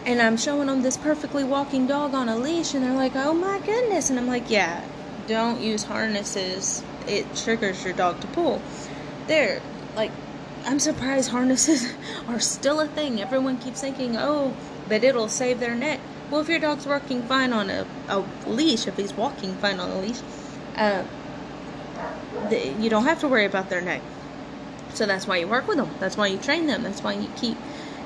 And 0.04 0.21
I'm 0.21 0.37
showing 0.37 0.66
them 0.66 0.83
this 0.83 0.97
perfectly 0.97 1.45
walking 1.45 1.87
dog 1.87 2.14
on 2.14 2.28
a 2.28 2.37
leash, 2.37 2.75
and 2.75 2.85
they're 2.85 2.95
like, 2.95 3.14
oh 3.14 3.33
my 3.33 3.61
goodness. 3.61 4.11
And 4.11 4.19
I'm 4.19 4.26
like, 4.26 4.50
yeah, 4.50 4.85
don't 5.28 5.61
use 5.61 5.85
harnesses. 5.85 6.83
It 7.07 7.37
triggers 7.37 7.85
your 7.85 7.92
dog 7.92 8.21
to 8.21 8.26
pull. 8.28 8.61
They're 9.28 9.62
like, 9.95 10.11
I'm 10.64 10.81
surprised 10.81 11.31
harnesses 11.31 11.92
are 12.28 12.40
still 12.40 12.81
a 12.81 12.88
thing. 12.88 13.21
Everyone 13.21 13.57
keeps 13.59 13.81
thinking, 13.81 14.16
oh, 14.16 14.54
but 14.88 15.04
it'll 15.04 15.28
save 15.28 15.61
their 15.61 15.76
neck. 15.76 16.00
Well, 16.28 16.40
if 16.40 16.49
your 16.49 16.59
dog's 16.59 16.87
working 16.87 17.23
fine 17.23 17.52
on 17.52 17.71
a, 17.71 17.87
a 18.09 18.25
leash, 18.47 18.88
if 18.88 18.97
he's 18.97 19.12
walking 19.12 19.54
fine 19.57 19.78
on 19.78 19.90
a 19.90 20.00
leash, 20.00 20.21
uh, 20.76 21.04
the, 22.49 22.69
you 22.81 22.91
don't 22.91 23.05
have 23.05 23.21
to 23.21 23.29
worry 23.29 23.45
about 23.45 23.69
their 23.69 23.81
neck. 23.81 24.01
So 24.95 25.07
that's 25.07 25.27
why 25.27 25.39
you 25.39 25.49
work 25.49 25.69
with 25.69 25.79
them. 25.79 25.91
That's 26.01 26.17
why 26.17 26.27
you 26.27 26.39
train 26.39 26.67
them. 26.67 26.83
That's 26.83 27.03
why 27.03 27.15
you 27.15 27.29
keep, 27.37 27.57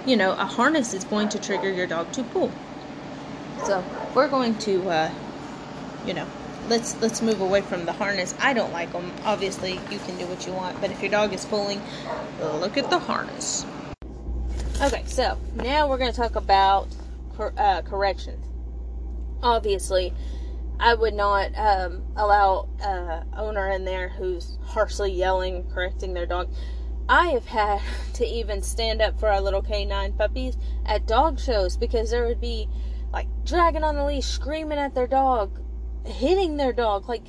you 0.07 0.17
know, 0.17 0.33
a 0.33 0.45
harness 0.45 0.95
is 0.95 1.05
going 1.05 1.29
to 1.31 1.39
trigger 1.39 1.71
your 1.71 1.87
dog 1.87 2.13
to 2.13 2.23
pull. 2.23 2.51
So 3.65 3.85
we're 4.15 4.29
going 4.29 4.57
to, 4.59 4.89
uh, 4.89 5.11
you 6.07 6.15
know, 6.15 6.27
let's 6.69 7.01
let's 7.01 7.23
move 7.23 7.41
away 7.41 7.61
from 7.61 7.87
the 7.87 7.93
harness. 7.93 8.35
I 8.41 8.53
don't 8.53 8.73
like 8.73 8.93
them. 8.93 9.13
Obviously, 9.25 9.73
you 9.91 9.99
can 9.99 10.17
do 10.19 10.27
what 10.27 10.47
you 10.47 10.53
want, 10.53 10.81
but 10.81 10.91
if 10.91 11.03
your 11.03 11.11
dog 11.11 11.33
is 11.33 11.45
pulling, 11.45 11.81
look 12.41 12.77
at 12.77 12.91
the 12.91 12.99
harness. 12.99 13.67
Okay, 14.81 15.03
so 15.07 15.39
now 15.55 15.89
we're 15.89 15.99
going 15.99 16.13
to 16.13 16.17
talk 16.17 16.37
about 16.37 16.89
cor- 17.37 17.55
uh, 17.57 17.83
corrections. 17.83 18.45
Obviously, 19.43 20.13
I 20.79 20.95
would 20.95 21.15
not 21.15 21.57
um, 21.57 22.03
allow 22.17 22.69
uh, 22.83 23.23
owner 23.37 23.71
in 23.71 23.85
there 23.85 24.09
who's 24.09 24.59
harshly 24.63 25.13
yelling, 25.13 25.65
correcting 25.71 26.15
their 26.15 26.27
dog. 26.27 26.53
I 27.09 27.29
have 27.29 27.47
had 27.47 27.81
to 28.15 28.27
even 28.27 28.63
stand 28.63 29.01
up 29.01 29.19
for 29.19 29.29
our 29.29 29.41
little 29.41 29.63
canine 29.63 30.13
puppies 30.13 30.57
at 30.85 31.07
dog 31.07 31.39
shows 31.39 31.77
because 31.77 32.11
there 32.11 32.27
would 32.27 32.41
be 32.41 32.69
like 33.13 33.29
dragging 33.45 33.85
on 33.85 33.97
the 33.97 34.05
leash, 34.05 34.27
screaming 34.27 34.79
at 34.79 34.95
their 34.95 35.07
dog, 35.07 35.61
hitting 36.05 36.57
their 36.57 36.73
dog. 36.73 37.09
Like, 37.09 37.27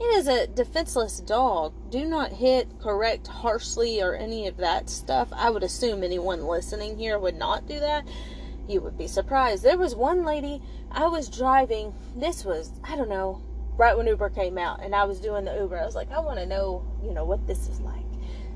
it 0.00 0.04
is 0.16 0.26
a 0.26 0.46
defenseless 0.46 1.20
dog. 1.20 1.74
Do 1.90 2.06
not 2.06 2.32
hit, 2.32 2.80
correct 2.80 3.26
harshly, 3.26 4.02
or 4.02 4.14
any 4.14 4.46
of 4.46 4.56
that 4.56 4.88
stuff. 4.88 5.28
I 5.32 5.50
would 5.50 5.62
assume 5.62 6.02
anyone 6.02 6.46
listening 6.46 6.98
here 6.98 7.18
would 7.18 7.36
not 7.36 7.66
do 7.66 7.78
that. 7.78 8.08
You 8.66 8.80
would 8.80 8.96
be 8.96 9.06
surprised. 9.06 9.62
There 9.62 9.78
was 9.78 9.94
one 9.94 10.24
lady, 10.24 10.62
I 10.94 11.06
was 11.06 11.28
driving, 11.28 11.94
this 12.16 12.44
was, 12.44 12.70
I 12.84 12.96
don't 12.96 13.08
know, 13.08 13.40
right 13.76 13.96
when 13.96 14.06
Uber 14.06 14.30
came 14.30 14.58
out, 14.58 14.82
and 14.82 14.94
I 14.94 15.04
was 15.04 15.20
doing 15.20 15.44
the 15.44 15.54
Uber. 15.54 15.78
I 15.78 15.86
was 15.86 15.94
like, 15.94 16.10
I 16.12 16.20
want 16.20 16.38
to 16.38 16.46
know, 16.46 16.84
you 17.02 17.12
know, 17.12 17.24
what 17.24 17.46
this 17.46 17.68
is 17.68 17.80
like. 17.80 18.04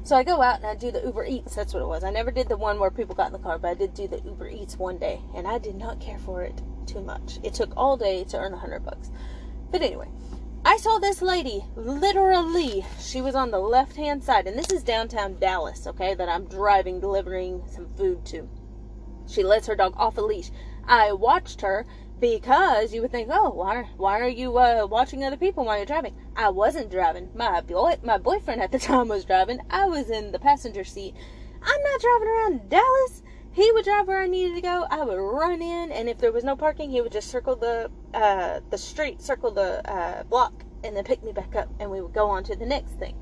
So 0.03 0.15
I 0.15 0.23
go 0.23 0.41
out 0.41 0.59
and 0.59 0.67
I 0.67 0.77
do 0.77 0.93
the 0.93 1.03
Uber 1.03 1.25
Eats. 1.25 1.57
That's 1.57 1.75
what 1.75 1.83
it 1.83 1.89
was. 1.89 2.05
I 2.05 2.11
never 2.11 2.31
did 2.31 2.49
the 2.49 2.57
one 2.57 2.79
where 2.79 2.93
people 2.93 3.15
got 3.15 3.27
in 3.27 3.33
the 3.33 3.41
car, 3.41 3.59
but 3.59 3.69
I 3.69 3.75
did 3.75 3.95
do 3.95 4.07
the 4.07 4.21
Uber 4.21 4.49
Eats 4.49 4.79
one 4.79 4.99
day, 4.99 5.21
and 5.35 5.49
I 5.49 5.59
did 5.59 5.75
not 5.75 6.01
care 6.01 6.19
for 6.19 6.43
it 6.43 6.63
too 6.87 7.01
much. 7.01 7.41
It 7.43 7.55
took 7.55 7.73
all 7.77 7.97
day 7.97 8.23
to 8.25 8.39
earn 8.39 8.55
a 8.55 8.59
hundred 8.59 8.85
bucks. 8.85 9.11
But 9.73 9.83
anyway, 9.83 10.09
I 10.65 10.77
saw 10.77 10.99
this 10.99 11.23
lady, 11.23 11.65
literally, 11.75 12.85
she 13.01 13.21
was 13.21 13.35
on 13.35 13.51
the 13.51 13.59
left 13.59 13.97
hand 13.97 14.23
side, 14.23 14.47
and 14.47 14.59
this 14.59 14.71
is 14.71 14.83
downtown 14.83 15.39
Dallas, 15.41 15.87
okay, 15.87 16.15
that 16.15 16.29
I'm 16.29 16.47
driving, 16.47 17.01
delivering 17.01 17.63
some 17.69 17.89
food 17.97 18.25
to. 18.27 18.49
She 19.27 19.43
lets 19.43 19.67
her 19.67 19.75
dog 19.75 19.95
off 19.97 20.19
a 20.19 20.21
leash. 20.21 20.51
I 20.87 21.13
watched 21.13 21.63
her 21.63 21.85
because 22.21 22.95
you 22.95 23.03
would 23.03 23.11
think, 23.11 23.29
oh, 23.31 23.51
why, 23.51 23.89
why 23.97 24.21
are 24.21 24.29
you 24.29 24.57
uh, 24.57 24.87
watching 24.91 25.23
other 25.23 25.37
people 25.37 25.65
while 25.65 25.77
you're 25.77 25.87
driving? 25.87 26.17
I 26.35 26.49
wasn't 26.49 26.91
driving. 26.91 27.31
My 27.35 27.61
boy, 27.61 27.97
my 28.03 28.19
boyfriend 28.19 28.63
at 28.63 28.73
the 28.73 28.79
time 28.91 29.09
was 29.09 29.25
driving. 29.25 29.61
I 29.71 29.87
was 29.87 30.11
in 30.11 30.33
the 30.33 30.39
passenger 30.39 30.85
seat. 30.85 31.15
I'm 31.63 31.83
not 31.83 32.01
driving 32.01 32.29
around 32.29 32.71
Dallas. 32.71 33.23
He 33.53 33.71
would 33.73 33.85
drive 33.85 34.07
where 34.07 34.21
I 34.21 34.27
needed 34.27 34.55
to 34.55 34.61
go. 34.61 34.87
I 34.91 35.03
would 35.03 35.19
run 35.19 35.63
in, 35.63 35.91
and 35.91 36.09
if 36.09 36.19
there 36.19 36.33
was 36.33 36.45
no 36.45 36.57
parking, 36.57 36.91
he 36.91 37.01
would 37.01 37.13
just 37.13 37.31
circle 37.31 37.57
the 37.57 37.91
uh, 38.13 38.61
the 38.71 38.77
street, 38.77 39.23
circle 39.23 39.51
the 39.51 39.91
uh, 39.91 40.25
block, 40.25 40.65
and 40.85 40.95
then 40.95 41.05
pick 41.05 41.23
me 41.25 41.33
back 41.33 41.57
up, 41.57 41.69
and 41.81 41.91
we 41.91 42.03
would 42.03 42.13
go 42.13 42.29
on 42.29 42.45
to 42.45 42.57
the 42.57 42.67
next 42.67 42.99
thing. 42.99 43.17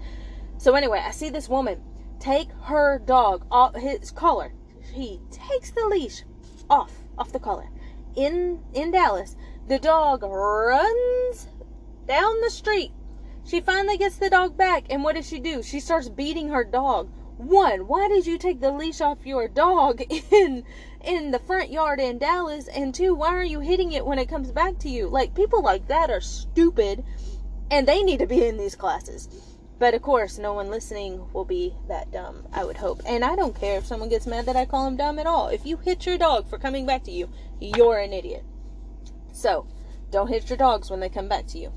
So 0.58 0.74
anyway, 0.74 1.02
I 1.04 1.12
see 1.12 1.30
this 1.30 1.48
woman 1.48 1.82
take 2.18 2.48
her 2.64 2.98
dog 2.98 3.46
off 3.50 3.76
his 3.76 4.10
collar. 4.10 4.52
He 4.92 5.20
takes 5.30 5.70
the 5.70 5.86
leash 5.86 6.24
off 6.68 6.92
off 7.16 7.30
the 7.32 7.38
collar 7.38 7.68
in 8.16 8.62
in 8.72 8.90
Dallas. 8.90 9.36
The 9.66 9.78
dog 9.78 10.22
runs 10.22 11.48
down 12.06 12.40
the 12.40 12.50
street. 12.50 12.92
She 13.44 13.60
finally 13.60 13.98
gets 13.98 14.16
the 14.16 14.30
dog 14.30 14.56
back, 14.56 14.84
and 14.90 15.04
what 15.04 15.16
does 15.16 15.28
she 15.28 15.40
do? 15.40 15.62
She 15.62 15.80
starts 15.80 16.08
beating 16.08 16.48
her 16.48 16.64
dog 16.64 17.10
one, 17.36 17.88
why 17.88 18.06
did 18.08 18.26
you 18.26 18.38
take 18.38 18.60
the 18.60 18.70
leash 18.70 19.00
off 19.00 19.26
your 19.26 19.48
dog 19.48 20.00
in 20.30 20.64
in 21.04 21.30
the 21.32 21.38
front 21.38 21.70
yard 21.70 22.00
in 22.00 22.18
Dallas? 22.18 22.68
And 22.68 22.94
two, 22.94 23.14
why 23.14 23.34
are 23.34 23.44
you 23.44 23.60
hitting 23.60 23.92
it 23.92 24.06
when 24.06 24.18
it 24.18 24.28
comes 24.28 24.52
back 24.52 24.78
to 24.80 24.88
you? 24.88 25.08
Like 25.08 25.34
people 25.34 25.62
like 25.62 25.88
that 25.88 26.10
are 26.10 26.20
stupid 26.20 27.04
and 27.70 27.88
they 27.88 28.02
need 28.02 28.20
to 28.20 28.26
be 28.26 28.46
in 28.46 28.56
these 28.56 28.76
classes. 28.76 29.28
But 29.84 29.92
of 29.92 30.00
course, 30.00 30.38
no 30.38 30.54
one 30.54 30.70
listening 30.70 31.30
will 31.34 31.44
be 31.44 31.74
that 31.88 32.10
dumb, 32.10 32.48
I 32.54 32.64
would 32.64 32.78
hope. 32.78 33.02
And 33.04 33.22
I 33.22 33.36
don't 33.36 33.54
care 33.54 33.76
if 33.76 33.84
someone 33.84 34.08
gets 34.08 34.26
mad 34.26 34.46
that 34.46 34.56
I 34.56 34.64
call 34.64 34.86
him 34.86 34.96
dumb 34.96 35.18
at 35.18 35.26
all. 35.26 35.48
If 35.48 35.66
you 35.66 35.76
hit 35.76 36.06
your 36.06 36.16
dog 36.16 36.48
for 36.48 36.56
coming 36.56 36.86
back 36.86 37.04
to 37.04 37.10
you, 37.10 37.28
you're 37.60 37.98
an 37.98 38.14
idiot. 38.14 38.46
So, 39.34 39.66
don't 40.10 40.28
hit 40.28 40.48
your 40.48 40.56
dogs 40.56 40.90
when 40.90 41.00
they 41.00 41.10
come 41.10 41.28
back 41.28 41.46
to 41.48 41.58
you. 41.58 41.70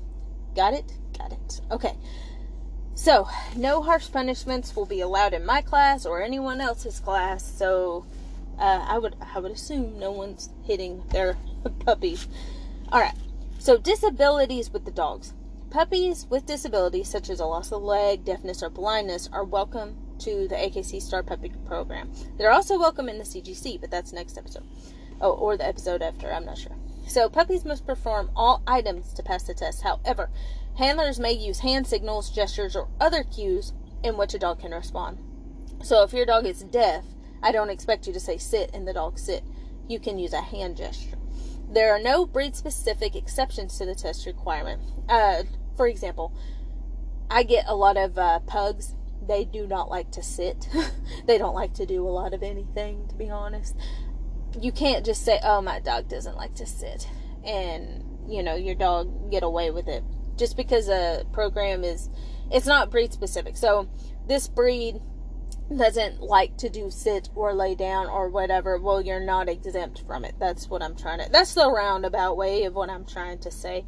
Got 0.56 0.72
it? 0.72 0.90
Got 1.18 1.32
it. 1.32 1.60
Okay. 1.70 1.98
So, 2.94 3.28
no 3.54 3.82
harsh 3.82 4.10
punishments 4.10 4.74
will 4.74 4.86
be 4.86 5.02
allowed 5.02 5.34
in 5.34 5.44
my 5.44 5.60
class 5.60 6.06
or 6.06 6.22
anyone 6.22 6.62
else's 6.62 7.00
class. 7.00 7.44
So, 7.44 8.06
uh, 8.58 8.86
I 8.88 8.96
would 8.96 9.16
I 9.20 9.38
would 9.38 9.52
assume 9.52 9.98
no 9.98 10.12
one's 10.12 10.48
hitting 10.64 11.02
their 11.10 11.36
puppies. 11.84 12.26
All 12.90 13.02
right. 13.02 13.18
So, 13.58 13.76
disabilities 13.76 14.72
with 14.72 14.86
the 14.86 14.92
dogs. 14.92 15.34
Puppies 15.70 16.26
with 16.30 16.46
disabilities 16.46 17.08
such 17.08 17.28
as 17.28 17.40
a 17.40 17.46
loss 17.46 17.72
of 17.72 17.82
leg, 17.82 18.24
deafness, 18.24 18.62
or 18.62 18.70
blindness 18.70 19.28
are 19.32 19.44
welcome 19.44 19.96
to 20.18 20.48
the 20.48 20.56
AKC 20.56 21.00
Star 21.00 21.22
Puppy 21.22 21.52
Program. 21.66 22.10
They're 22.36 22.50
also 22.50 22.78
welcome 22.78 23.08
in 23.08 23.18
the 23.18 23.24
CGC, 23.24 23.80
but 23.80 23.90
that's 23.90 24.12
next 24.12 24.38
episode. 24.38 24.66
Oh, 25.20 25.32
or 25.32 25.56
the 25.56 25.66
episode 25.66 26.02
after. 26.02 26.32
I'm 26.32 26.46
not 26.46 26.58
sure. 26.58 26.76
So, 27.06 27.28
puppies 27.28 27.64
must 27.64 27.86
perform 27.86 28.30
all 28.36 28.62
items 28.66 29.12
to 29.14 29.22
pass 29.22 29.44
the 29.44 29.54
test. 29.54 29.82
However, 29.82 30.30
Handlers 30.78 31.18
may 31.18 31.32
use 31.32 31.58
hand 31.58 31.88
signals, 31.88 32.30
gestures, 32.30 32.76
or 32.76 32.86
other 33.00 33.24
cues 33.24 33.72
in 34.04 34.16
which 34.16 34.32
a 34.32 34.38
dog 34.38 34.60
can 34.60 34.70
respond. 34.70 35.18
So 35.82 36.04
if 36.04 36.12
your 36.12 36.24
dog 36.24 36.46
is 36.46 36.62
deaf, 36.62 37.04
I 37.42 37.50
don't 37.50 37.68
expect 37.68 38.06
you 38.06 38.12
to 38.12 38.20
say 38.20 38.38
sit 38.38 38.70
and 38.72 38.86
the 38.86 38.92
dog 38.92 39.18
sit. 39.18 39.42
You 39.88 39.98
can 39.98 40.20
use 40.20 40.32
a 40.32 40.40
hand 40.40 40.76
gesture. 40.76 41.18
There 41.68 41.92
are 41.92 41.98
no 41.98 42.26
breed 42.26 42.54
specific 42.54 43.16
exceptions 43.16 43.76
to 43.78 43.86
the 43.86 43.96
test 43.96 44.24
requirement. 44.24 44.80
Uh, 45.08 45.42
for 45.78 45.86
example, 45.86 46.34
I 47.30 47.42
get 47.42 47.64
a 47.66 47.74
lot 47.74 47.96
of 47.96 48.18
uh, 48.18 48.40
pugs. 48.40 48.94
They 49.26 49.46
do 49.46 49.66
not 49.66 49.88
like 49.88 50.10
to 50.12 50.22
sit. 50.22 50.68
they 51.26 51.38
don't 51.38 51.54
like 51.54 51.72
to 51.74 51.86
do 51.86 52.06
a 52.06 52.10
lot 52.10 52.34
of 52.34 52.42
anything, 52.42 53.08
to 53.08 53.14
be 53.14 53.30
honest. 53.30 53.74
You 54.60 54.72
can't 54.72 55.06
just 55.06 55.24
say, 55.24 55.40
oh, 55.42 55.62
my 55.62 55.80
dog 55.80 56.08
doesn't 56.08 56.36
like 56.36 56.54
to 56.56 56.66
sit, 56.66 57.08
and, 57.44 58.04
you 58.28 58.42
know, 58.42 58.56
your 58.56 58.74
dog 58.74 59.30
get 59.30 59.42
away 59.42 59.70
with 59.70 59.88
it 59.88 60.02
just 60.38 60.56
because 60.56 60.88
a 60.88 61.24
program 61.32 61.84
is 61.84 62.08
it's 62.50 62.66
not 62.66 62.90
breed 62.90 63.12
specific. 63.12 63.56
So 63.56 63.88
this 64.26 64.48
breed 64.48 65.00
doesn't 65.76 66.22
like 66.22 66.56
to 66.58 66.70
do 66.70 66.90
sit 66.90 67.28
or 67.34 67.52
lay 67.52 67.74
down 67.74 68.06
or 68.06 68.30
whatever, 68.30 68.78
well, 68.78 69.02
you're 69.02 69.20
not 69.20 69.48
exempt 69.48 70.02
from 70.06 70.24
it. 70.24 70.34
That's 70.38 70.68
what 70.68 70.82
I'm 70.82 70.96
trying 70.96 71.18
to. 71.18 71.30
That's 71.30 71.54
the 71.54 71.70
roundabout 71.70 72.36
way 72.36 72.64
of 72.64 72.74
what 72.74 72.88
I'm 72.88 73.04
trying 73.04 73.38
to 73.40 73.50
say. 73.50 73.84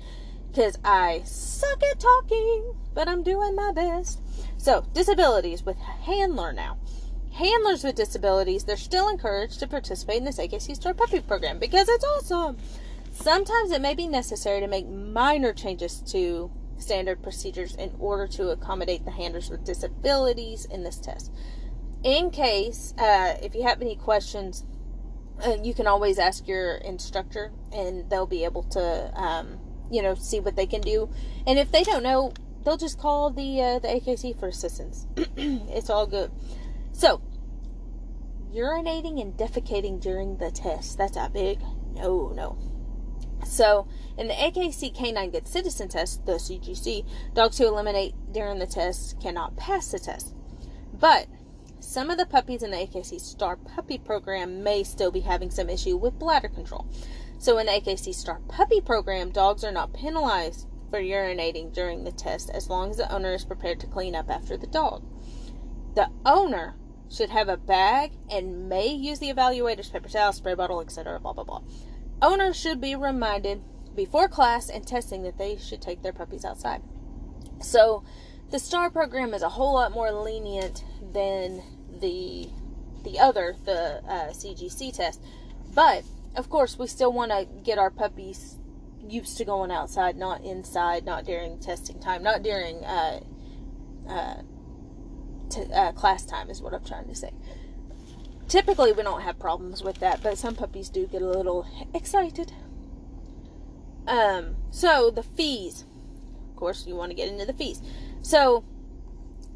Because 0.50 0.78
I 0.85 1.23
suck 1.25 1.83
at 1.83 2.00
talking, 2.00 2.75
but 2.92 3.09
I'm 3.09 3.23
doing 3.23 3.54
my 3.54 3.71
best. 3.73 4.21
So, 4.59 4.85
disabilities 4.92 5.62
with 5.64 5.78
handler 5.78 6.52
now. 6.52 6.78
handlers 7.33 7.85
with 7.85 7.95
disabilities, 7.95 8.64
they're 8.64 8.76
still 8.76 9.09
encouraged 9.09 9.61
to 9.61 9.69
participate 9.69 10.16
in 10.16 10.25
this 10.25 10.38
AKC 10.38 10.75
Star 10.75 10.92
Puppy 10.92 11.21
program 11.21 11.59
because 11.61 11.88
it's 11.88 12.04
awesome. 12.04 12.57
Sometimes 13.12 13.71
it 13.71 13.80
may 13.80 13.95
be 13.95 14.09
necessary 14.09 14.61
to 14.61 14.66
make 14.66 14.88
minor 14.88 15.52
changes 15.52 16.00
to 16.12 16.50
standard 16.78 17.23
procedures 17.23 17.76
in 17.76 17.95
order 18.00 18.26
to 18.26 18.49
accommodate 18.49 19.04
the 19.04 19.11
handlers 19.12 19.50
with 19.50 19.64
disabilities 19.64 20.64
in 20.64 20.83
this 20.83 20.99
test. 20.99 21.30
In 22.02 22.30
case, 22.30 22.95
uh, 22.99 23.37
if 23.42 23.54
you 23.54 23.62
have 23.62 23.80
any 23.80 23.95
questions, 23.95 24.64
uh, 25.47 25.57
you 25.62 25.75
can 25.75 25.87
always 25.87 26.19
ask 26.19 26.49
your 26.49 26.76
instructor 26.76 27.52
and 27.73 28.11
they'll 28.11 28.26
be 28.26 28.45
able 28.45 28.62
to, 28.64 29.12
um, 29.14 29.59
you 29.90 30.02
know, 30.02 30.14
see 30.14 30.40
what 30.40 30.56
they 30.56 30.66
can 30.66 30.80
do. 30.80 31.11
And 31.47 31.59
if 31.59 31.70
they 31.73 31.82
don't 31.82 32.02
know, 32.02 32.32
they'll 32.64 32.76
just 32.76 32.99
call 32.99 33.30
the 33.30 33.61
uh, 33.61 33.78
the 33.78 33.88
AKC 33.88 34.38
for 34.38 34.49
assistance. 34.49 35.06
it's 35.37 35.90
all 35.90 36.06
good. 36.06 36.30
So, 36.92 37.23
urinating 38.52 39.20
and 39.20 39.37
defecating 39.37 40.00
during 40.00 40.37
the 40.38 40.50
test. 40.50 40.99
That's 40.99 41.16
a 41.16 41.30
big 41.32 41.61
no 41.94 42.32
no. 42.35 42.59
So, 43.47 43.88
in 44.18 44.28
the 44.28 44.35
AKC 44.35 44.94
Canine 44.94 45.30
Good 45.30 45.49
Citizen 45.49 45.88
Test, 45.88 46.26
the 46.26 46.32
CGC, 46.32 47.06
dogs 47.35 47.56
who 47.56 47.66
eliminate 47.66 48.14
during 48.30 48.59
the 48.59 48.66
test 48.66 49.18
cannot 49.20 49.56
pass 49.56 49.90
the 49.90 49.99
test. 49.99 50.35
But 50.92 51.26
some 51.80 52.11
of 52.11 52.18
the 52.18 52.26
puppies 52.26 52.62
in 52.62 52.70
the 52.70 52.76
AKC 52.76 53.18
Star 53.18 53.56
Puppy 53.56 53.97
program 53.97 54.62
may 54.62 54.85
still 54.85 55.11
be 55.11 55.20
having 55.20 55.50
some 55.50 55.70
issue 55.70 55.97
with 55.97 56.18
bladder 56.18 56.49
control. 56.49 56.87
So, 57.40 57.56
in 57.56 57.64
the 57.64 57.73
AKC 57.73 58.14
Star 58.14 58.38
Puppy 58.49 58.82
program, 58.82 59.30
dogs 59.30 59.64
are 59.64 59.73
not 59.73 59.94
penalized 59.94 60.66
for 60.90 61.00
urinating 61.00 61.73
during 61.73 62.04
the 62.04 62.12
test 62.12 62.50
as 62.50 62.68
long 62.68 62.90
as 62.90 62.99
the 62.99 63.11
owner 63.11 63.32
is 63.32 63.47
prepared 63.47 63.80
to 63.80 63.87
clean 63.87 64.14
up 64.14 64.28
after 64.28 64.59
the 64.59 64.66
dog. 64.66 65.06
The 65.94 66.11
owner 66.26 66.76
should 67.09 67.30
have 67.30 67.49
a 67.49 67.56
bag 67.56 68.12
and 68.28 68.68
may 68.68 68.88
use 68.88 69.20
the 69.20 69.32
evaluator's 69.32 69.88
paper 69.88 70.11
towel, 70.11 70.35
spray 70.35 70.52
bottle, 70.52 70.82
etc. 70.82 71.18
Blah 71.18 71.32
blah 71.32 71.44
blah. 71.44 71.62
Owners 72.20 72.61
should 72.61 72.78
be 72.78 72.94
reminded 72.94 73.62
before 73.94 74.28
class 74.28 74.68
and 74.68 74.87
testing 74.87 75.23
that 75.23 75.38
they 75.38 75.56
should 75.56 75.80
take 75.80 76.02
their 76.02 76.12
puppies 76.12 76.44
outside. 76.44 76.82
So, 77.62 78.04
the 78.50 78.59
STAR 78.59 78.90
program 78.90 79.32
is 79.32 79.40
a 79.40 79.49
whole 79.49 79.73
lot 79.73 79.92
more 79.92 80.12
lenient 80.12 80.85
than 81.00 81.62
the 81.88 82.50
the 83.02 83.18
other, 83.18 83.56
the 83.64 84.02
uh, 84.06 84.28
CGC 84.28 84.94
test. 84.94 85.23
But 85.73 86.04
of 86.37 86.49
course, 86.49 86.78
we 86.78 86.87
still 86.87 87.12
want 87.12 87.30
to 87.32 87.46
get 87.62 87.78
our 87.78 87.90
puppies 87.90 88.56
used 89.06 89.37
to 89.38 89.44
going 89.44 89.70
outside, 89.70 90.16
not 90.16 90.44
inside, 90.44 91.04
not 91.04 91.25
during 91.25 91.58
testing 91.58 91.99
time, 92.00 92.22
not 92.22 92.42
during 92.42 92.84
uh, 92.84 93.20
uh, 94.08 94.42
t- 95.50 95.72
uh, 95.72 95.92
class 95.92 96.25
time, 96.25 96.50
is 96.50 96.62
what 96.62 96.75
I'm 96.75 96.84
trying 96.84 97.08
to 97.08 97.14
say. 97.14 97.32
Typically, 98.49 98.92
we 98.92 99.02
don't 99.02 99.22
have 99.22 99.38
problems 99.38 99.82
with 99.82 99.99
that, 100.00 100.22
but 100.22 100.38
some 100.38 100.54
puppies 100.54 100.88
do 100.88 101.06
get 101.06 101.22
a 101.22 101.28
little 101.28 101.66
excited. 101.94 102.52
Um, 104.06 104.56
so 104.70 105.10
the 105.10 105.22
fees, 105.22 105.84
of 106.49 106.56
course, 106.56 106.87
you 106.87 106.96
want 106.96 107.10
to 107.10 107.16
get 107.16 107.28
into 107.28 107.44
the 107.44 107.52
fees. 107.52 107.80
So 108.22 108.64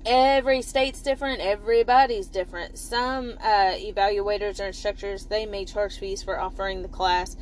every 0.07 0.63
state's 0.63 1.01
different, 1.01 1.41
everybody's 1.41 2.29
different. 2.29 2.79
Some 2.79 3.35
uh, 3.41 3.73
evaluators 3.77 4.61
or 4.61 4.67
instructors 4.67 5.27
they 5.27 5.47
may 5.47 5.65
charge 5.65 5.99
fees 5.99 6.23
for 6.23 6.41
offering 6.41 6.83
the 6.83 6.89
class 6.89 7.37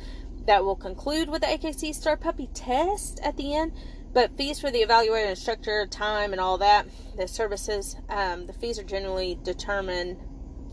that 0.45 0.63
will 0.63 0.75
conclude 0.75 1.29
with 1.29 1.41
the 1.41 1.47
AKC 1.47 1.93
Star 1.93 2.17
Puppy 2.17 2.49
test 2.53 3.19
at 3.23 3.37
the 3.37 3.55
end. 3.55 3.73
But 4.13 4.37
fees 4.37 4.59
for 4.59 4.69
the 4.69 4.83
evaluator, 4.83 5.29
instructor, 5.29 5.87
time, 5.87 6.33
and 6.33 6.39
all 6.39 6.59
that, 6.59 6.85
the 7.17 7.27
services, 7.27 7.95
um, 8.09 8.45
the 8.45 8.53
fees 8.53 8.77
are 8.77 8.83
generally 8.83 9.39
determined 9.43 10.17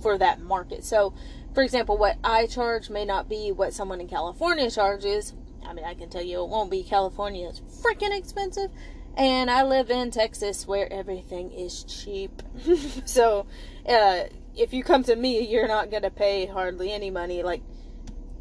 for 0.02 0.18
that 0.18 0.40
market. 0.40 0.85
So, 0.85 1.14
for 1.54 1.62
example, 1.62 1.97
what 1.97 2.18
I 2.23 2.47
charge 2.47 2.90
may 2.90 3.06
not 3.06 3.30
be 3.30 3.50
what 3.50 3.73
someone 3.73 4.00
in 4.00 4.09
California 4.09 4.70
charges. 4.70 5.35
I 5.66 5.73
mean, 5.73 5.87
I 5.87 5.94
can 5.94 6.11
tell 6.11 6.23
you 6.23 6.42
it 6.42 6.49
won't 6.49 6.70
be. 6.70 6.82
California 6.82 7.49
is 7.49 7.61
freaking 7.61 8.16
expensive. 8.16 8.70
And 9.16 9.51
I 9.51 9.62
live 9.62 9.90
in 9.90 10.11
Texas 10.11 10.66
where 10.66 10.90
everything 10.92 11.51
is 11.53 11.85
cheap. 11.85 12.42
so, 13.05 13.46
uh, 13.87 14.25
if 14.57 14.73
you 14.73 14.83
come 14.83 15.03
to 15.05 15.16
me, 15.16 15.46
you're 15.46 15.68
not 15.68 15.90
going 15.90 16.03
to 16.03 16.11
pay 16.11 16.46
hardly 16.46 16.92
any 16.92 17.11
money, 17.11 17.42
like 17.42 17.62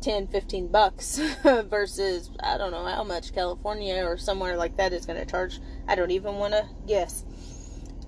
10, 0.02 0.28
15 0.28 0.68
bucks, 0.68 1.18
versus, 1.44 2.30
I 2.42 2.58
don't 2.58 2.72
know 2.72 2.86
how 2.86 3.04
much 3.04 3.34
California 3.34 4.04
or 4.06 4.18
somewhere 4.18 4.58
like 4.58 4.78
that 4.78 4.94
is 4.94 5.06
going 5.06 5.20
to 5.20 5.26
charge. 5.26 5.60
I 5.88 5.96
don't 5.96 6.12
even 6.12 6.36
want 6.36 6.54
to 6.54 6.68
guess. 6.88 7.26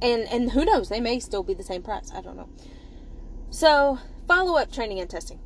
And, 0.01 0.27
and 0.29 0.51
who 0.51 0.65
knows, 0.65 0.89
they 0.89 1.01
may 1.01 1.19
still 1.19 1.43
be 1.43 1.53
the 1.53 1.63
same 1.63 1.83
price. 1.83 2.11
I 2.13 2.21
don't 2.21 2.37
know. 2.37 2.49
So, 3.49 3.99
follow 4.27 4.57
up 4.57 4.71
training 4.71 4.99
and 4.99 5.09
testing. 5.09 5.39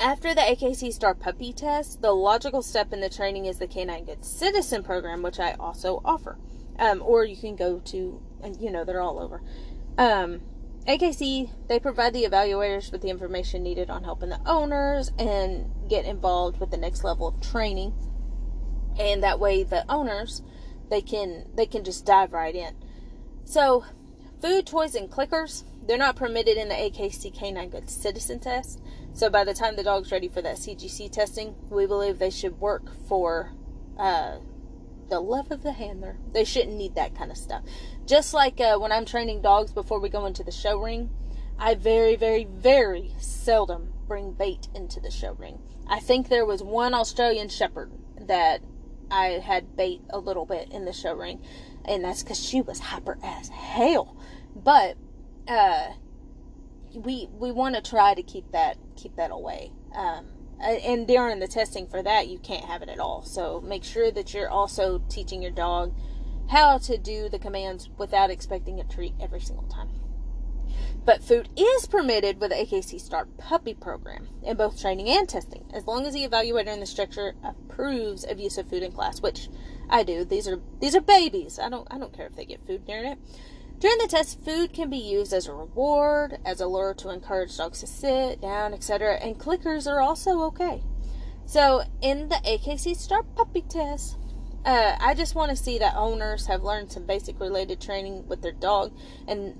After 0.00 0.32
the 0.34 0.40
AKC 0.40 0.94
Star 0.94 1.14
Puppy 1.14 1.52
test, 1.52 2.00
the 2.00 2.12
logical 2.12 2.62
step 2.62 2.94
in 2.94 3.02
the 3.02 3.10
training 3.10 3.44
is 3.44 3.58
the 3.58 3.66
Canine 3.66 4.06
Good 4.06 4.24
Citizen 4.24 4.82
program, 4.82 5.20
which 5.20 5.38
I 5.38 5.52
also 5.60 6.00
offer. 6.06 6.38
Um, 6.78 7.02
or 7.04 7.26
you 7.26 7.36
can 7.36 7.54
go 7.54 7.80
to, 7.80 8.22
and 8.42 8.58
you 8.58 8.70
know, 8.70 8.82
they're 8.82 9.02
all 9.02 9.18
over. 9.18 9.42
Um, 9.98 10.40
AKC, 10.88 11.50
they 11.68 11.78
provide 11.78 12.14
the 12.14 12.24
evaluators 12.24 12.90
with 12.90 13.02
the 13.02 13.10
information 13.10 13.62
needed 13.62 13.90
on 13.90 14.04
helping 14.04 14.30
the 14.30 14.40
owners 14.46 15.12
and 15.18 15.70
get 15.90 16.06
involved 16.06 16.60
with 16.60 16.70
the 16.70 16.78
next 16.78 17.04
level 17.04 17.28
of 17.28 17.38
training. 17.42 17.92
And 18.98 19.22
that 19.22 19.38
way 19.38 19.64
the 19.64 19.84
owners, 19.92 20.40
they 20.88 21.02
can 21.02 21.44
they 21.54 21.66
can 21.66 21.84
just 21.84 22.06
dive 22.06 22.32
right 22.32 22.54
in. 22.54 22.74
So, 23.44 23.84
food, 24.40 24.66
toys 24.66 24.94
and 24.94 25.10
clickers, 25.10 25.64
they're 25.90 25.98
not 25.98 26.14
permitted 26.14 26.56
in 26.56 26.68
the 26.68 26.74
AKC 26.76 27.34
Canine 27.34 27.68
Good 27.68 27.90
Citizen 27.90 28.38
test. 28.38 28.80
So 29.12 29.28
by 29.28 29.42
the 29.42 29.52
time 29.52 29.74
the 29.74 29.82
dog's 29.82 30.12
ready 30.12 30.28
for 30.28 30.40
that 30.40 30.54
CGC 30.54 31.10
testing, 31.10 31.56
we 31.68 31.84
believe 31.84 32.20
they 32.20 32.30
should 32.30 32.60
work 32.60 32.94
for 33.08 33.50
uh, 33.98 34.36
the 35.08 35.18
love 35.18 35.50
of 35.50 35.64
the 35.64 35.72
handler. 35.72 36.16
They 36.32 36.44
shouldn't 36.44 36.76
need 36.76 36.94
that 36.94 37.16
kind 37.16 37.32
of 37.32 37.36
stuff. 37.36 37.64
Just 38.06 38.32
like 38.32 38.60
uh, 38.60 38.78
when 38.78 38.92
I'm 38.92 39.04
training 39.04 39.42
dogs 39.42 39.72
before 39.72 39.98
we 39.98 40.08
go 40.08 40.26
into 40.26 40.44
the 40.44 40.52
show 40.52 40.78
ring, 40.78 41.10
I 41.58 41.74
very, 41.74 42.14
very, 42.14 42.44
very 42.44 43.12
seldom 43.18 43.92
bring 44.06 44.30
bait 44.34 44.68
into 44.72 45.00
the 45.00 45.10
show 45.10 45.32
ring. 45.32 45.58
I 45.88 45.98
think 45.98 46.28
there 46.28 46.46
was 46.46 46.62
one 46.62 46.94
Australian 46.94 47.48
Shepherd 47.48 47.90
that 48.28 48.60
I 49.10 49.40
had 49.44 49.74
bait 49.74 50.02
a 50.10 50.20
little 50.20 50.46
bit 50.46 50.70
in 50.70 50.84
the 50.84 50.92
show 50.92 51.14
ring, 51.14 51.42
and 51.84 52.04
that's 52.04 52.22
because 52.22 52.38
she 52.38 52.60
was 52.60 52.78
hyper 52.78 53.18
as 53.24 53.48
hell. 53.48 54.16
But 54.54 54.96
uh, 55.50 55.94
we 56.94 57.28
we 57.32 57.50
want 57.50 57.74
to 57.74 57.82
try 57.82 58.14
to 58.14 58.22
keep 58.22 58.52
that 58.52 58.78
keep 58.96 59.16
that 59.16 59.30
away. 59.30 59.72
Um, 59.94 60.26
and 60.60 61.08
during 61.08 61.40
the 61.40 61.48
testing 61.48 61.86
for 61.86 62.02
that, 62.02 62.28
you 62.28 62.38
can't 62.38 62.66
have 62.66 62.82
it 62.82 62.88
at 62.90 63.00
all. 63.00 63.22
So 63.22 63.60
make 63.62 63.82
sure 63.82 64.10
that 64.10 64.34
you're 64.34 64.50
also 64.50 65.02
teaching 65.08 65.40
your 65.42 65.50
dog 65.50 65.94
how 66.50 66.78
to 66.78 66.98
do 66.98 67.28
the 67.28 67.38
commands 67.38 67.88
without 67.96 68.30
expecting 68.30 68.78
a 68.78 68.84
treat 68.84 69.14
every 69.18 69.40
single 69.40 69.66
time. 69.68 69.88
But 71.04 71.24
food 71.24 71.48
is 71.56 71.86
permitted 71.86 72.40
with 72.40 72.50
the 72.50 72.56
AKC 72.56 73.00
Star 73.00 73.26
Puppy 73.38 73.72
program 73.72 74.28
in 74.42 74.56
both 74.56 74.80
training 74.80 75.08
and 75.08 75.26
testing, 75.28 75.64
as 75.72 75.86
long 75.86 76.04
as 76.06 76.12
the 76.12 76.28
evaluator 76.28 76.68
and 76.68 76.76
the 76.76 76.80
instructor 76.82 77.34
approves 77.42 78.24
of 78.24 78.38
use 78.38 78.58
of 78.58 78.68
food 78.68 78.82
in 78.82 78.92
class, 78.92 79.22
which 79.22 79.48
I 79.88 80.02
do. 80.02 80.24
These 80.24 80.46
are 80.46 80.60
these 80.80 80.94
are 80.94 81.00
babies. 81.00 81.58
I 81.58 81.70
don't 81.70 81.88
I 81.90 81.98
don't 81.98 82.12
care 82.12 82.26
if 82.26 82.36
they 82.36 82.44
get 82.44 82.66
food 82.66 82.84
during 82.84 83.06
it. 83.06 83.18
During 83.80 83.96
the 83.96 84.08
test, 84.08 84.44
food 84.44 84.74
can 84.74 84.90
be 84.90 84.98
used 84.98 85.32
as 85.32 85.46
a 85.46 85.54
reward, 85.54 86.38
as 86.44 86.60
a 86.60 86.66
lure 86.66 86.92
to 86.98 87.08
encourage 87.08 87.56
dogs 87.56 87.80
to 87.80 87.86
sit 87.86 88.42
down, 88.42 88.74
etc., 88.74 89.14
and 89.14 89.38
clickers 89.38 89.90
are 89.90 90.02
also 90.02 90.42
okay. 90.42 90.82
So, 91.46 91.82
in 92.02 92.28
the 92.28 92.36
AKC 92.44 92.94
Star 92.94 93.22
Puppy 93.22 93.62
Test, 93.62 94.18
uh, 94.66 94.96
I 95.00 95.14
just 95.14 95.34
want 95.34 95.48
to 95.50 95.56
see 95.56 95.78
that 95.78 95.96
owners 95.96 96.46
have 96.46 96.62
learned 96.62 96.92
some 96.92 97.06
basic 97.06 97.40
related 97.40 97.80
training 97.80 98.26
with 98.28 98.42
their 98.42 98.52
dog 98.52 98.94
and 99.26 99.56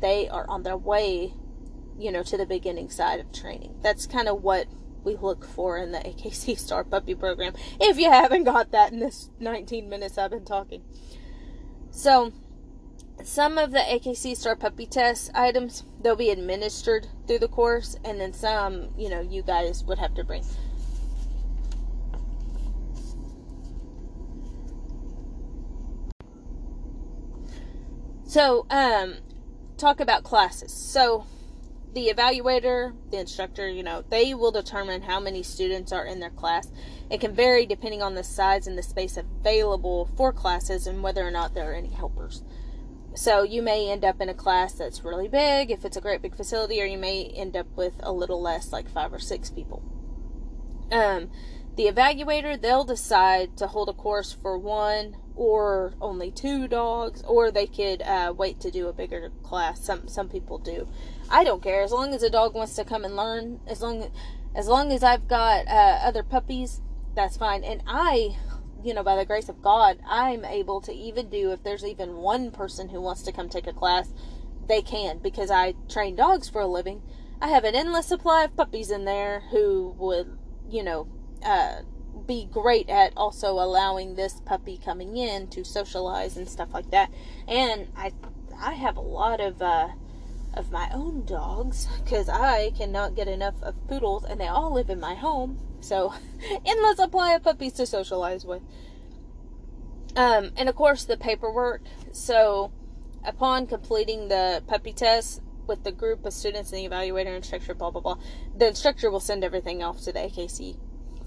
they 0.00 0.28
are 0.28 0.44
on 0.48 0.64
their 0.64 0.76
way, 0.76 1.32
you 1.96 2.10
know, 2.10 2.24
to 2.24 2.36
the 2.36 2.46
beginning 2.46 2.90
side 2.90 3.20
of 3.20 3.32
training. 3.32 3.76
That's 3.80 4.08
kind 4.08 4.26
of 4.26 4.42
what 4.42 4.66
we 5.04 5.14
look 5.14 5.46
for 5.46 5.78
in 5.78 5.92
the 5.92 6.00
AKC 6.00 6.58
Star 6.58 6.82
Puppy 6.82 7.14
program. 7.14 7.54
If 7.80 7.98
you 7.98 8.10
haven't 8.10 8.42
got 8.44 8.72
that 8.72 8.92
in 8.92 8.98
this 8.98 9.30
19 9.38 9.88
minutes 9.88 10.18
I've 10.18 10.32
been 10.32 10.44
talking. 10.44 10.82
So, 11.92 12.32
some 13.22 13.58
of 13.58 13.70
the 13.70 13.78
AKC 13.78 14.36
Star 14.36 14.56
Puppy 14.56 14.86
Test 14.86 15.30
items 15.34 15.84
they'll 16.00 16.16
be 16.16 16.30
administered 16.30 17.06
through 17.26 17.38
the 17.38 17.48
course, 17.48 17.96
and 18.04 18.20
then 18.20 18.32
some, 18.32 18.88
you 18.96 19.08
know, 19.08 19.20
you 19.20 19.42
guys 19.42 19.84
would 19.84 19.98
have 19.98 20.14
to 20.14 20.24
bring. 20.24 20.44
So, 28.24 28.66
um, 28.70 29.16
talk 29.76 30.00
about 30.00 30.24
classes. 30.24 30.72
So, 30.72 31.26
the 31.92 32.08
evaluator, 32.08 32.94
the 33.10 33.18
instructor, 33.18 33.68
you 33.68 33.82
know, 33.82 34.02
they 34.08 34.32
will 34.32 34.50
determine 34.50 35.02
how 35.02 35.20
many 35.20 35.42
students 35.42 35.92
are 35.92 36.06
in 36.06 36.20
their 36.20 36.30
class. 36.30 36.72
It 37.10 37.20
can 37.20 37.34
vary 37.34 37.66
depending 37.66 38.00
on 38.00 38.14
the 38.14 38.24
size 38.24 38.66
and 38.66 38.78
the 38.78 38.82
space 38.82 39.18
available 39.18 40.08
for 40.16 40.32
classes 40.32 40.86
and 40.86 41.02
whether 41.02 41.26
or 41.26 41.30
not 41.30 41.52
there 41.52 41.70
are 41.70 41.74
any 41.74 41.90
helpers. 41.90 42.42
So 43.14 43.42
you 43.42 43.62
may 43.62 43.90
end 43.90 44.04
up 44.04 44.20
in 44.20 44.28
a 44.28 44.34
class 44.34 44.74
that's 44.74 45.04
really 45.04 45.28
big 45.28 45.70
if 45.70 45.84
it's 45.84 45.96
a 45.96 46.00
great 46.00 46.22
big 46.22 46.36
facility, 46.36 46.80
or 46.80 46.86
you 46.86 46.98
may 46.98 47.24
end 47.24 47.56
up 47.56 47.66
with 47.76 47.94
a 48.00 48.12
little 48.12 48.40
less, 48.40 48.72
like 48.72 48.88
five 48.88 49.12
or 49.12 49.18
six 49.18 49.50
people. 49.50 49.82
Um, 50.90 51.30
the 51.76 51.86
evaluator 51.86 52.60
they'll 52.60 52.84
decide 52.84 53.56
to 53.56 53.66
hold 53.66 53.88
a 53.88 53.94
course 53.94 54.32
for 54.32 54.58
one 54.58 55.16
or 55.34 55.94
only 56.00 56.30
two 56.30 56.68
dogs, 56.68 57.22
or 57.26 57.50
they 57.50 57.66
could 57.66 58.02
uh, 58.02 58.34
wait 58.36 58.60
to 58.60 58.70
do 58.70 58.88
a 58.88 58.92
bigger 58.92 59.30
class. 59.42 59.82
Some 59.84 60.08
some 60.08 60.28
people 60.28 60.58
do. 60.58 60.88
I 61.30 61.44
don't 61.44 61.62
care 61.62 61.82
as 61.82 61.92
long 61.92 62.14
as 62.14 62.22
a 62.22 62.30
dog 62.30 62.54
wants 62.54 62.74
to 62.76 62.84
come 62.84 63.04
and 63.04 63.16
learn. 63.16 63.60
As 63.66 63.80
long 63.80 64.10
as 64.54 64.68
long 64.68 64.92
as 64.92 65.02
I've 65.02 65.28
got 65.28 65.66
uh, 65.66 66.00
other 66.02 66.22
puppies, 66.22 66.82
that's 67.14 67.38
fine. 67.38 67.64
And 67.64 67.82
I, 67.86 68.36
you 68.84 68.94
know, 68.94 69.02
by 69.02 69.16
the 69.16 69.24
grace 69.24 69.48
of 69.48 69.62
God, 69.62 69.98
I'm 70.06 70.44
able 70.44 70.80
to 70.82 70.92
even 70.92 71.28
do 71.28 71.52
if 71.52 71.62
there's 71.62 71.84
even 71.84 72.16
one 72.16 72.50
person 72.50 72.88
who 72.88 73.00
wants 73.00 73.22
to 73.22 73.32
come 73.32 73.48
take 73.48 73.66
a 73.66 73.72
class, 73.72 74.12
they 74.68 74.82
can 74.82 75.18
because 75.18 75.50
I 75.50 75.74
train 75.88 76.16
dogs 76.16 76.48
for 76.48 76.60
a 76.60 76.66
living. 76.66 77.02
I 77.40 77.48
have 77.48 77.64
an 77.64 77.74
endless 77.74 78.06
supply 78.06 78.44
of 78.44 78.56
puppies 78.56 78.90
in 78.90 79.04
there 79.04 79.42
who 79.50 79.94
would, 79.98 80.38
you 80.68 80.82
know, 80.82 81.08
uh, 81.44 81.82
be 82.26 82.44
great 82.44 82.88
at 82.88 83.12
also 83.16 83.54
allowing 83.54 84.14
this 84.14 84.40
puppy 84.44 84.78
coming 84.78 85.16
in 85.16 85.48
to 85.48 85.64
socialize 85.64 86.36
and 86.36 86.48
stuff 86.48 86.72
like 86.72 86.90
that. 86.90 87.10
And 87.48 87.88
I 87.96 88.12
I 88.58 88.74
have 88.74 88.96
a 88.96 89.00
lot 89.00 89.40
of 89.40 89.60
uh, 89.60 89.88
of 90.54 90.70
my 90.70 90.88
own 90.92 91.24
dogs 91.24 91.88
because 92.04 92.28
I 92.28 92.70
cannot 92.76 93.16
get 93.16 93.28
enough 93.28 93.60
of 93.62 93.74
poodles, 93.88 94.24
and 94.24 94.40
they 94.40 94.46
all 94.46 94.72
live 94.72 94.90
in 94.90 95.00
my 95.00 95.14
home. 95.14 95.58
So 95.82 96.14
endless 96.64 96.96
supply 96.96 97.34
of 97.34 97.42
puppies 97.42 97.74
to 97.74 97.86
socialize 97.86 98.44
with. 98.44 98.62
Um, 100.16 100.52
and 100.56 100.68
of 100.68 100.74
course 100.74 101.04
the 101.04 101.16
paperwork. 101.16 101.82
So 102.12 102.72
upon 103.24 103.66
completing 103.66 104.28
the 104.28 104.62
puppy 104.66 104.92
test 104.92 105.42
with 105.66 105.84
the 105.84 105.92
group 105.92 106.24
of 106.24 106.32
students 106.32 106.72
and 106.72 106.80
the 106.80 106.88
evaluator 106.88 107.36
instructor, 107.36 107.74
blah 107.74 107.90
blah 107.90 108.00
blah, 108.00 108.18
the 108.56 108.68
instructor 108.68 109.10
will 109.10 109.20
send 109.20 109.44
everything 109.44 109.82
off 109.82 110.00
to 110.02 110.12
the 110.12 110.20
AKC 110.20 110.76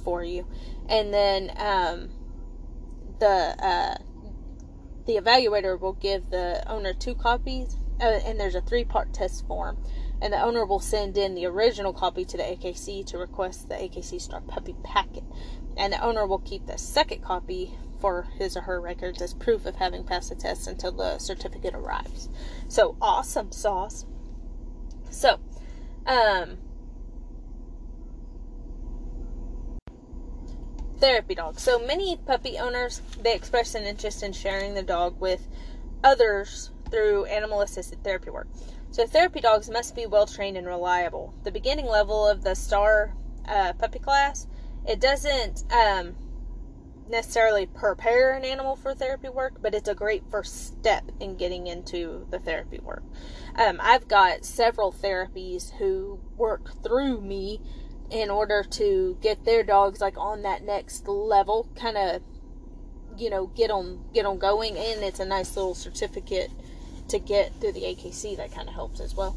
for 0.03 0.23
you, 0.23 0.47
and 0.87 1.13
then 1.13 1.51
um, 1.57 2.09
the 3.19 3.27
uh, 3.27 3.95
the 5.05 5.15
evaluator 5.15 5.79
will 5.79 5.93
give 5.93 6.29
the 6.29 6.63
owner 6.67 6.93
two 6.93 7.15
copies, 7.15 7.77
and 7.99 8.39
there's 8.39 8.55
a 8.55 8.61
three 8.61 8.83
part 8.83 9.13
test 9.13 9.47
form, 9.47 9.77
and 10.21 10.33
the 10.33 10.41
owner 10.41 10.65
will 10.65 10.79
send 10.79 11.17
in 11.17 11.35
the 11.35 11.45
original 11.45 11.93
copy 11.93 12.25
to 12.25 12.37
the 12.37 12.43
AKC 12.43 13.05
to 13.07 13.17
request 13.17 13.69
the 13.69 13.75
AKC 13.75 14.19
Star 14.19 14.41
Puppy 14.41 14.75
packet, 14.83 15.23
and 15.77 15.93
the 15.93 16.03
owner 16.03 16.25
will 16.25 16.39
keep 16.39 16.65
the 16.65 16.77
second 16.77 17.21
copy 17.21 17.73
for 17.99 18.27
his 18.37 18.57
or 18.57 18.61
her 18.61 18.81
records 18.81 19.21
as 19.21 19.33
proof 19.33 19.65
of 19.65 19.75
having 19.75 20.03
passed 20.03 20.29
the 20.29 20.35
test 20.35 20.67
until 20.67 20.91
the 20.91 21.17
certificate 21.17 21.73
arrives. 21.73 22.29
So 22.67 22.97
awesome 23.01 23.51
sauce. 23.51 24.05
So, 25.09 25.39
um, 26.05 26.57
therapy 30.99 31.35
dog. 31.35 31.59
So 31.59 31.79
many 31.79 32.17
puppy 32.17 32.57
owners 32.57 33.01
they 33.21 33.33
express 33.33 33.75
an 33.75 33.83
interest 33.83 34.23
in 34.23 34.33
sharing 34.33 34.73
the 34.73 34.83
dog 34.83 35.19
with 35.19 35.47
others 36.03 36.71
through 36.95 37.25
animal 37.25 37.59
assisted 37.59 38.01
therapy 38.03 38.29
work. 38.29 38.47
So 38.91 39.05
therapy 39.05 39.41
dogs 39.41 39.69
must 39.69 39.95
be 39.95 40.05
well 40.05 40.25
trained 40.25 40.55
and 40.55 40.65
reliable. 40.65 41.33
The 41.43 41.51
beginning 41.51 41.87
level 41.87 42.25
of 42.25 42.43
the 42.43 42.55
star 42.55 43.13
uh, 43.45 43.73
puppy 43.73 43.99
class 43.99 44.47
it 44.87 44.99
doesn't 44.99 45.63
um, 45.73 46.15
necessarily 47.09 47.65
prepare 47.65 48.33
an 48.33 48.45
animal 48.45 48.75
for 48.75 48.93
therapy 48.93 49.29
work, 49.29 49.61
but 49.61 49.73
it's 49.73 49.89
a 49.89 49.95
great 49.95 50.23
first 50.29 50.67
step 50.67 51.11
in 51.19 51.35
getting 51.35 51.67
into 51.67 52.27
the 52.29 52.39
therapy 52.39 52.79
work. 52.79 53.03
Um, 53.55 53.79
I've 53.81 54.07
got 54.07 54.45
several 54.45 54.91
therapies 54.91 55.73
who 55.77 56.19
work 56.37 56.83
through 56.83 57.21
me 57.21 57.61
in 58.11 58.29
order 58.29 58.63
to 58.63 59.17
get 59.21 59.43
their 59.43 59.63
dogs 59.63 60.01
like 60.01 60.17
on 60.17 60.43
that 60.43 60.63
next 60.63 61.07
level, 61.07 61.67
kind 61.75 61.97
of, 61.97 62.21
you 63.17 63.31
know, 63.31 63.47
get 63.47 63.69
them 63.69 64.05
get 64.13 64.23
them 64.23 64.37
going. 64.37 64.77
And 64.77 65.03
it's 65.03 65.19
a 65.19 65.25
nice 65.25 65.55
little 65.55 65.73
certificate 65.73 66.51
to 67.09 67.19
get 67.19 67.53
through 67.59 67.73
the 67.73 67.81
AKC 67.81 68.37
that 68.37 68.51
kind 68.51 68.67
of 68.67 68.73
helps 68.73 68.99
as 68.99 69.15
well. 69.15 69.35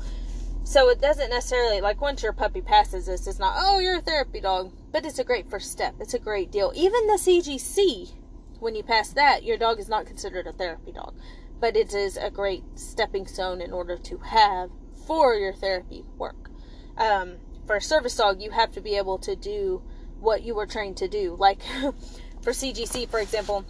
So 0.64 0.90
it 0.90 1.00
doesn't 1.00 1.30
necessarily 1.30 1.80
like 1.80 2.00
once 2.00 2.22
your 2.22 2.32
puppy 2.32 2.60
passes 2.60 3.06
this, 3.06 3.26
it's 3.26 3.38
not 3.38 3.56
oh 3.58 3.78
you're 3.78 3.98
a 3.98 4.02
therapy 4.02 4.40
dog, 4.40 4.72
but 4.92 5.06
it's 5.06 5.18
a 5.18 5.24
great 5.24 5.48
first 5.48 5.70
step. 5.72 5.94
It's 5.98 6.14
a 6.14 6.18
great 6.18 6.50
deal. 6.50 6.72
Even 6.74 7.06
the 7.06 7.14
CGC, 7.14 8.12
when 8.60 8.74
you 8.74 8.82
pass 8.82 9.10
that, 9.10 9.44
your 9.44 9.56
dog 9.56 9.80
is 9.80 9.88
not 9.88 10.06
considered 10.06 10.46
a 10.46 10.52
therapy 10.52 10.92
dog, 10.92 11.14
but 11.58 11.76
it 11.76 11.94
is 11.94 12.16
a 12.16 12.30
great 12.30 12.64
stepping 12.74 13.26
stone 13.26 13.60
in 13.60 13.72
order 13.72 13.96
to 13.96 14.18
have 14.18 14.70
for 15.06 15.34
your 15.34 15.54
therapy 15.54 16.04
work. 16.18 16.50
Um, 16.98 17.36
for 17.66 17.76
a 17.76 17.80
service 17.80 18.16
dog, 18.16 18.42
you 18.42 18.50
have 18.50 18.72
to 18.72 18.80
be 18.80 18.96
able 18.96 19.18
to 19.18 19.36
do 19.36 19.82
what 20.20 20.42
you 20.42 20.54
were 20.54 20.66
trained 20.66 20.96
to 20.98 21.08
do. 21.08 21.34
Like 21.38 21.62
for 22.42 22.52
CGC, 22.52 23.08
for 23.08 23.20
example, 23.20 23.64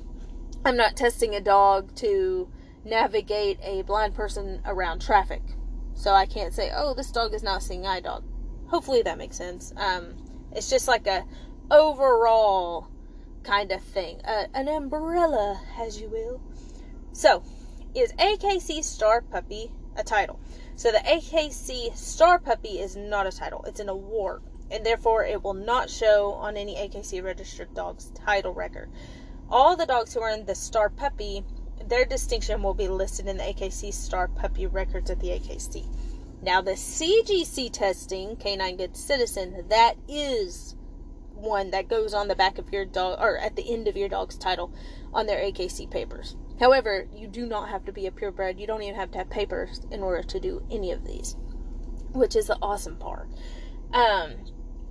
I'm 0.65 0.77
not 0.77 0.97
testing 0.97 1.35
a 1.35 1.41
dog 1.41 1.95
to 1.97 2.49
navigate 2.89 3.59
a 3.63 3.83
blind 3.83 4.15
person 4.15 4.63
around 4.65 5.01
traffic. 5.01 5.43
So 5.95 6.13
I 6.13 6.27
can't 6.27 6.55
say, 6.55 6.71
oh, 6.75 6.95
this 6.95 7.11
dog 7.11 7.35
is 7.35 7.43
not 7.43 7.59
a 7.59 7.65
seeing 7.65 7.87
eye 7.87 8.01
dog. 8.01 8.25
Hopefully 8.69 9.03
that 9.03 9.19
makes 9.19 9.37
sense. 9.37 9.73
Um, 9.77 10.15
it's 10.53 10.71
just 10.71 10.89
like 10.89 11.07
a 11.07 11.25
overall 11.71 12.89
kind 13.43 13.73
of 13.73 13.83
thing, 13.83 14.21
uh, 14.25 14.47
an 14.55 14.69
umbrella, 14.69 15.61
as 15.79 16.01
you 16.01 16.09
will. 16.09 16.41
So, 17.13 17.43
is 17.95 18.13
AKC 18.13 18.85
Star 18.85 19.23
Puppy 19.23 19.73
a 19.97 20.05
title? 20.05 20.39
So 20.77 20.93
the 20.93 20.99
AKC 20.99 21.97
Star 21.97 22.39
Puppy 22.39 22.79
is 22.79 22.95
not 22.95 23.27
a 23.27 23.33
title, 23.33 23.65
it's 23.67 23.81
an 23.81 23.89
award, 23.89 24.43
and 24.71 24.87
therefore 24.87 25.25
it 25.25 25.43
will 25.43 25.55
not 25.55 25.91
show 25.91 26.35
on 26.35 26.57
any 26.57 26.77
AKC 26.77 27.23
registered 27.25 27.75
dog's 27.75 28.11
title 28.11 28.55
record. 28.55 28.91
All 29.51 29.77
the 29.77 29.87
dogs 29.87 30.15
who 30.15 30.23
earn 30.23 30.45
the 30.45 30.55
Star 30.55 30.91
Puppy, 30.91 31.43
their 31.89 32.05
distinction 32.05 32.63
will 32.63 32.75
be 32.75 32.89
listed 32.89 33.27
in 33.27 33.37
the 33.37 33.45
AKC 33.45 33.93
Star 33.93 34.29
Puppy 34.29 34.67
records 34.67 35.11
at 35.11 35.21
the 35.21 35.29
AKC. 35.29 35.87
Now, 36.43 36.61
the 36.61 36.73
CGC 36.73 37.73
testing, 37.73 38.37
Canine 38.37 38.77
Good 38.77 38.97
Citizen, 38.97 39.65
that 39.69 39.95
is 40.07 40.77
one 41.35 41.71
that 41.71 41.89
goes 41.89 42.15
on 42.15 42.29
the 42.29 42.35
back 42.35 42.59
of 42.59 42.73
your 42.73 42.85
dog 42.85 43.19
or 43.21 43.39
at 43.39 43.57
the 43.57 43.73
end 43.73 43.89
of 43.89 43.97
your 43.97 44.09
dog's 44.09 44.37
title 44.37 44.73
on 45.13 45.27
their 45.27 45.41
AKC 45.41 45.91
papers. 45.91 46.37
However, 46.61 47.09
you 47.15 47.29
do 47.29 47.47
not 47.47 47.69
have 47.69 47.85
to 47.85 47.93
be 47.93 48.07
a 48.07 48.13
purebred. 48.13 48.59
You 48.59 48.67
don't 48.67 48.83
even 48.83 48.97
have 48.97 49.13
to 49.13 49.19
have 49.19 49.31
papers 49.31 49.81
in 49.91 50.03
order 50.03 50.23
to 50.23 50.41
do 50.41 50.63
any 50.71 50.91
of 50.91 51.05
these, 51.05 51.37
which 52.13 52.35
is 52.35 52.49
the 52.49 52.59
awesome 52.61 52.97
part. 52.97 53.29
Um, 53.93 54.35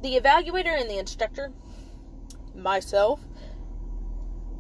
the 0.02 0.18
evaluator 0.20 0.80
and 0.80 0.90
the 0.90 0.98
instructor, 0.98 1.52
myself, 2.56 3.20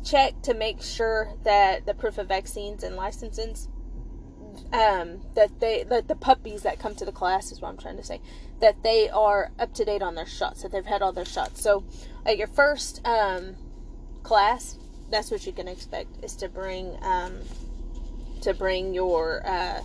check 0.09 0.41
to 0.43 0.53
make 0.53 0.81
sure 0.81 1.33
that 1.43 1.85
the 1.85 1.93
proof 1.93 2.17
of 2.17 2.27
vaccines 2.27 2.83
and 2.83 2.95
licenses, 2.95 3.67
um, 4.73 5.21
that 5.35 5.59
they 5.59 5.83
that 5.83 6.07
the 6.07 6.15
puppies 6.15 6.63
that 6.63 6.79
come 6.79 6.95
to 6.95 7.05
the 7.05 7.11
class 7.11 7.51
is 7.51 7.61
what 7.61 7.69
I'm 7.69 7.77
trying 7.77 7.97
to 7.97 8.03
say, 8.03 8.21
that 8.59 8.83
they 8.83 9.09
are 9.09 9.51
up 9.59 9.73
to 9.75 9.85
date 9.85 10.01
on 10.01 10.15
their 10.15 10.25
shots, 10.25 10.63
that 10.63 10.71
they've 10.71 10.85
had 10.85 11.01
all 11.01 11.11
their 11.11 11.25
shots. 11.25 11.61
So, 11.61 11.83
at 12.25 12.37
your 12.37 12.47
first 12.47 13.05
um, 13.05 13.55
class, 14.23 14.77
that's 15.09 15.31
what 15.31 15.45
you 15.45 15.53
can 15.53 15.67
expect 15.67 16.23
is 16.23 16.35
to 16.37 16.49
bring 16.49 16.97
um, 17.01 17.39
to 18.41 18.53
bring 18.53 18.93
your 18.93 19.45
uh, 19.45 19.81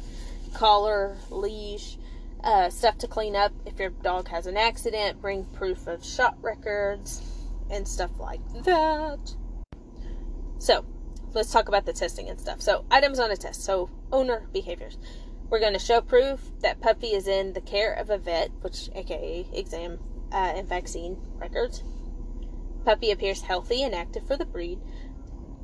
collar, 0.55 1.17
leash, 1.31 1.99
uh, 2.45 2.71
stuff 2.71 2.99
to 2.99 3.09
clean 3.09 3.37
up. 3.37 3.53
If 3.67 3.79
your 3.79 3.91
dog 3.91 4.29
has 4.29 4.47
an 4.47 4.57
accident, 4.57 5.21
bring 5.21 5.45
proof 5.47 5.87
of 5.87 6.05
shot 6.05 6.37
records 6.43 7.23
and 7.71 7.87
stuff 7.87 8.11
like 8.19 8.41
that. 8.65 9.35
So, 10.63 10.85
let's 11.35 11.51
talk 11.51 11.67
about 11.67 11.87
the 11.87 11.93
testing 11.93 12.29
and 12.29 12.39
stuff. 12.39 12.63
So, 12.63 12.85
items 12.89 13.19
on 13.19 13.33
a 13.33 13.37
test. 13.37 13.65
So, 13.65 13.91
owner 14.13 14.47
behaviors. 14.53 14.97
We're 15.51 15.59
going 15.59 15.73
to 15.73 15.79
show 15.81 16.01
proof 16.01 16.41
that 16.61 16.81
puppy 16.81 17.09
is 17.09 17.27
in 17.27 17.53
the 17.53 17.61
care 17.61 17.93
of 17.93 18.11
a 18.11 18.17
vet, 18.17 18.53
which 18.61 18.89
aka 18.95 19.45
exam 19.53 19.99
uh, 20.31 20.53
and 20.55 20.69
vaccine 20.69 21.17
records. 21.35 21.83
Puppy 22.85 23.11
appears 23.11 23.43
healthy 23.43 23.83
and 23.83 23.93
active 23.93 24.25
for 24.25 24.37
the 24.37 24.45
breed 24.45 24.79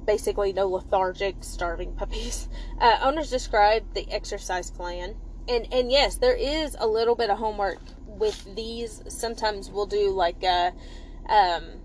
basically 0.04 0.54
no 0.54 0.66
lethargic, 0.66 1.37
starving 1.44 1.92
puppies. 1.94 2.48
Uh, 2.80 2.96
owners 3.02 3.28
describe 3.28 3.92
the 3.94 4.08
exercise 4.08 4.70
plan, 4.70 5.16
and 5.48 5.66
and 5.72 5.90
yes, 5.90 6.16
there 6.16 6.37
is 6.37 6.76
a 6.78 6.87
little 6.87 7.16
bit 7.16 7.28
of 7.28 7.37
homework 7.37 7.80
with 8.06 8.54
these. 8.54 9.02
Sometimes 9.08 9.68
we'll 9.68 9.87
do 9.87 10.11
like 10.11 10.44
a, 10.44 10.72
um, 11.28 11.80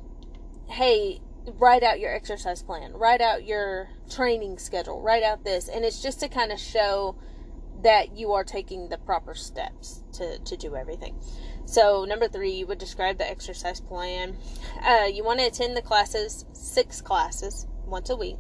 hey, 0.68 1.20
write 1.60 1.84
out 1.84 2.00
your 2.00 2.14
exercise 2.14 2.64
plan, 2.64 2.94
write 2.94 3.22
out 3.22 3.46
your 3.46 3.90
training 4.10 4.58
schedule, 4.58 5.02
write 5.02 5.24
out 5.24 5.44
this, 5.44 5.68
and 5.68 5.84
it's 5.84 6.02
just 6.02 6.20
to 6.22 6.28
kind 6.28 6.52
of 6.52 6.60
show 6.60 7.16
that 7.82 8.16
you 8.16 8.32
are 8.32 8.44
taking 8.44 8.90
the 8.90 8.98
proper 8.98 9.34
steps 9.34 10.04
to, 10.14 10.40
to 10.40 10.56
do 10.56 10.76
everything. 10.76 11.20
So, 11.66 12.06
number 12.06 12.28
three, 12.28 12.52
you 12.52 12.68
would 12.68 12.78
describe 12.78 13.18
the 13.18 13.30
exercise 13.30 13.82
plan. 13.82 14.38
Uh, 14.84 15.08
you 15.12 15.24
want 15.24 15.40
to 15.40 15.46
attend 15.46 15.76
the 15.76 15.82
classes, 15.82 16.46
six 16.54 17.02
classes, 17.02 17.68
once 17.86 18.10
a 18.10 18.16
week. 18.16 18.38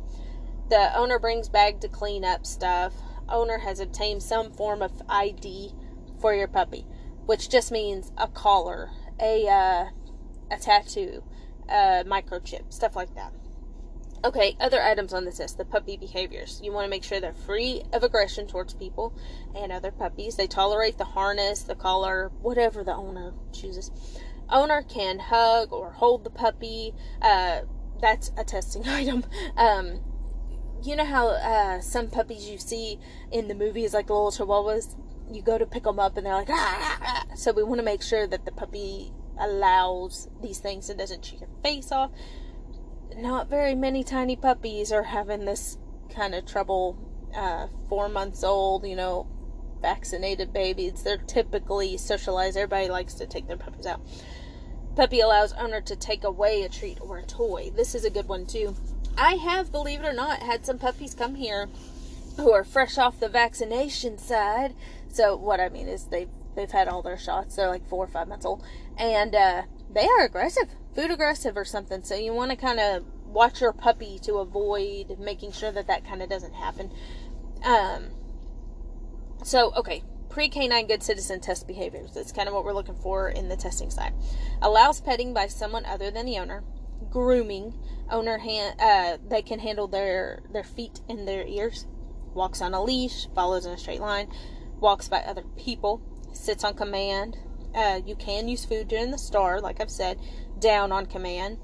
The 0.70 0.98
owner 0.98 1.20
brings 1.20 1.50
bag 1.50 1.82
to 1.82 1.88
clean 1.88 2.24
up 2.24 2.46
stuff. 2.46 2.94
owner 3.30 3.60
has 3.60 3.80
obtained 3.80 4.24
some 4.24 4.52
form 4.52 4.82
of 4.82 5.02
ID 5.10 5.74
for 6.20 6.34
your 6.34 6.48
puppy, 6.48 6.86
which 7.26 7.50
just 7.50 7.72
means 7.72 8.12
a 8.18 8.28
collar, 8.28 8.92
a 9.20 9.48
uh, 9.48 9.86
a 10.52 10.58
tattoo, 10.58 11.24
a 11.73 12.03
microchip, 12.05 12.71
stuff 12.71 12.95
like 12.95 13.13
that. 13.15 13.33
Okay, 14.25 14.55
other 14.57 14.81
items 14.81 15.13
on 15.13 15.25
this 15.25 15.39
list 15.39 15.57
the 15.57 15.65
puppy 15.65 15.97
behaviors. 15.97 16.62
You 16.63 16.71
want 16.71 16.86
to 16.86 16.89
make 16.89 17.03
sure 17.03 17.19
they're 17.19 17.33
free 17.33 17.83
of 17.91 18.03
aggression 18.03 18.47
towards 18.47 18.73
people 18.73 19.13
and 19.53 19.71
other 19.71 19.91
puppies. 19.91 20.38
They 20.38 20.47
tolerate 20.47 20.97
the 20.97 21.03
harness, 21.03 21.63
the 21.63 21.75
collar, 21.75 22.31
whatever 22.41 22.86
the 22.86 22.95
owner 22.95 23.33
chooses. 23.51 23.91
Owner 24.49 24.81
can 24.81 25.19
hug 25.19 25.73
or 25.73 25.91
hold 25.91 26.23
the 26.23 26.29
puppy. 26.29 26.93
Uh, 27.21 27.62
that's 27.99 28.31
a 28.38 28.45
testing 28.45 28.88
item. 28.88 29.25
Um, 29.57 29.99
you 30.81 30.95
know 30.95 31.05
how 31.05 31.27
uh, 31.29 31.81
some 31.81 32.09
puppies 32.09 32.49
you 32.49 32.57
see 32.59 32.99
in 33.31 33.49
the 33.49 33.55
movies, 33.55 33.93
like 33.93 34.07
the 34.07 34.13
little 34.13 34.31
chihuahuas, 34.31 34.95
you 35.31 35.41
go 35.41 35.57
to 35.57 35.65
pick 35.65 35.83
them 35.83 35.99
up 35.99 36.15
and 36.15 36.25
they're 36.25 36.36
like, 36.36 36.49
ah, 36.49 36.77
ah, 37.01 37.25
ah. 37.29 37.36
so 37.36 37.51
we 37.51 37.63
want 37.63 37.79
to 37.79 37.86
make 37.86 38.01
sure 38.01 38.27
that 38.27 38.45
the 38.45 38.51
puppy 38.51 39.12
allows 39.39 40.30
these 40.41 40.60
things 40.60 40.89
and 40.89 41.00
doesn't 41.00 41.24
chew 41.24 41.38
your 41.38 41.50
face 41.63 41.91
off 41.91 42.12
not 43.17 43.50
very 43.50 43.76
many 43.76 44.04
tiny 44.04 44.36
puppies 44.36 44.91
are 44.91 45.04
having 45.04 45.46
this 45.46 45.78
kind 46.13 46.36
of 46.36 46.46
trouble. 46.46 46.98
Uh, 47.36 47.67
four 47.89 48.08
months 48.10 48.43
old, 48.43 48.86
you 48.86 48.96
know, 48.96 49.28
vaccinated 49.82 50.54
babies, 50.54 51.04
they're 51.04 51.17
typically 51.17 51.98
socialized. 51.98 52.56
Everybody 52.56 52.89
likes 52.89 53.15
to 53.15 53.26
take 53.26 53.48
their 53.48 53.58
puppies 53.58 53.88
out. 53.88 54.02
Puppy 54.96 55.19
allows 55.19 55.54
owner 55.54 55.82
to 55.82 55.96
take 55.96 56.24
away 56.24 56.62
a 56.62 56.69
treat 56.69 57.00
or 57.02 57.17
a 57.17 57.26
toy. 57.26 57.72
This 57.76 57.96
is 57.96 58.06
a 58.06 58.12
good 58.12 58.28
one 58.28 58.46
too. 58.46 58.76
I 59.17 59.36
have, 59.36 59.72
believe 59.72 60.02
it 60.02 60.06
or 60.06 60.13
not, 60.13 60.39
had 60.39 60.65
some 60.65 60.78
puppies 60.78 61.15
come 61.15 61.36
here 61.36 61.69
who 62.38 62.52
are 62.52 62.63
fresh 62.63 63.00
off 63.00 63.19
the 63.19 63.30
vaccination 63.30 64.19
side. 64.19 64.76
So 65.10 65.36
what 65.36 65.60
I 65.60 65.69
mean 65.69 65.88
is 65.88 66.06
they've 66.06 66.30
they've 66.56 66.72
had 66.72 66.88
all 66.88 67.02
their 67.02 67.17
shots. 67.17 67.56
They're 67.56 67.67
like 67.67 67.88
four 67.88 68.06
or 68.06 68.08
five 68.08 68.28
months 68.28 68.46
old, 68.46 68.63
and 68.97 69.36
uh, 69.36 69.63
they 69.91 70.06
are 70.06 70.25
aggressive 70.25 70.69
food 70.93 71.12
aggressive 71.12 71.58
or 71.58 71.65
something. 71.65 72.03
So 72.03 72.15
you 72.15 72.34
want 72.34 72.51
to 72.51 72.58
kind 72.58 72.79
of 72.79 73.03
watch 73.25 73.62
your 73.62 73.73
puppy 73.73 74.19
to 74.23 74.36
avoid 74.36 75.17
making 75.19 75.51
sure 75.51 75.71
that 75.71 75.88
that 75.88 76.06
kind 76.06 76.21
of 76.21 76.29
doesn't 76.29 76.53
happen. 76.53 76.91
Um, 77.63 78.12
so, 79.43 79.73
okay, 79.75 80.03
pre 80.29 80.49
canine 80.49 80.88
good 80.88 81.03
citizen 81.03 81.39
test 81.39 81.67
behaviors. 81.67 82.13
That's 82.13 82.32
kind 82.32 82.47
of 82.47 82.53
what 82.53 82.63
we're 82.63 82.73
looking 82.73 82.97
for 82.97 83.29
in 83.29 83.49
the 83.49 83.58
testing 83.58 83.89
side. 83.89 84.13
Allows 84.62 85.01
petting 85.01 85.34
by 85.34 85.47
someone 85.47 85.86
other 85.86 86.12
than 86.12 86.25
the 86.25 86.38
owner. 86.38 86.63
Grooming. 87.10 87.73
Owner 88.10 88.38
hand, 88.38 88.79
uh, 88.79 89.17
they 89.27 89.41
can 89.41 89.60
handle 89.60 89.88
their 89.88 90.43
their 90.51 90.63
feet 90.63 91.01
and 91.10 91.27
their 91.27 91.45
ears. 91.45 91.88
Walks 92.34 92.62
on 92.62 92.73
a 92.73 92.84
leash. 92.84 93.27
Follows 93.34 93.65
in 93.65 93.71
a 93.71 93.77
straight 93.77 94.01
line. 94.01 94.32
Walks 94.79 95.08
by 95.08 95.19
other 95.19 95.43
people. 95.58 96.01
Sits 96.34 96.63
on 96.63 96.75
command. 96.75 97.38
Uh, 97.75 98.01
you 98.05 98.15
can 98.15 98.47
use 98.47 98.65
food 98.65 98.88
during 98.88 99.12
the 99.12 99.17
star, 99.17 99.59
like 99.59 99.81
I've 99.81 99.91
said 99.91 100.19
down 100.59 100.91
on 100.91 101.05
command. 101.05 101.57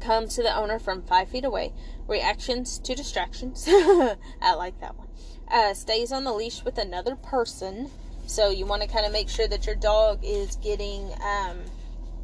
Come 0.00 0.28
to 0.28 0.42
the 0.42 0.56
owner 0.56 0.78
from 0.78 1.02
five 1.02 1.28
feet 1.28 1.44
away. 1.44 1.72
Reactions 2.06 2.78
to 2.80 2.94
distractions. 2.94 3.66
I 3.68 4.54
like 4.56 4.80
that 4.80 4.96
one. 4.96 5.08
Uh, 5.48 5.74
stays 5.74 6.12
on 6.12 6.24
the 6.24 6.32
leash 6.32 6.64
with 6.64 6.78
another 6.78 7.16
person. 7.16 7.90
So 8.26 8.50
you 8.50 8.64
want 8.64 8.82
to 8.82 8.88
kind 8.88 9.04
of 9.04 9.12
make 9.12 9.28
sure 9.28 9.48
that 9.48 9.66
your 9.66 9.74
dog 9.74 10.20
is 10.22 10.56
getting 10.56 11.12
um, 11.22 11.58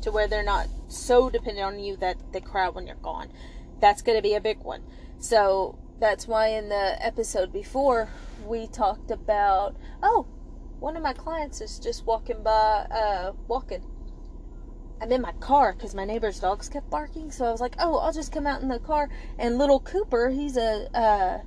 to 0.02 0.12
where 0.12 0.28
they're 0.28 0.44
not 0.44 0.68
so 0.88 1.28
dependent 1.28 1.66
on 1.66 1.80
you 1.80 1.96
that 1.96 2.16
they 2.32 2.40
cry 2.40 2.68
when 2.68 2.86
you're 2.86 2.96
gone. 2.96 3.30
That's 3.80 4.02
going 4.02 4.16
to 4.16 4.22
be 4.22 4.34
a 4.34 4.40
big 4.40 4.60
one. 4.60 4.82
So 5.18 5.78
that's 5.98 6.28
why 6.28 6.48
in 6.48 6.68
the 6.68 6.96
episode 7.04 7.52
before 7.52 8.08
we 8.46 8.68
talked 8.68 9.10
about 9.10 9.76
oh, 10.02 10.26
one 10.80 10.96
of 10.96 11.02
my 11.02 11.12
clients 11.12 11.60
is 11.60 11.78
just 11.78 12.04
walking 12.06 12.42
by, 12.42 12.50
uh, 12.50 13.32
walking 13.48 13.82
I'm 15.00 15.12
in 15.12 15.20
my 15.20 15.32
car 15.32 15.74
because 15.74 15.94
my 15.94 16.04
neighbor's 16.04 16.40
dogs 16.40 16.68
kept 16.68 16.88
barking. 16.90 17.30
So 17.30 17.44
I 17.44 17.50
was 17.50 17.60
like, 17.60 17.76
oh, 17.78 17.98
I'll 17.98 18.12
just 18.12 18.32
come 18.32 18.46
out 18.46 18.62
in 18.62 18.68
the 18.68 18.78
car. 18.78 19.10
And 19.38 19.58
little 19.58 19.80
Cooper, 19.80 20.30
he's 20.30 20.56
a 20.56 20.88
uh, 20.96 21.38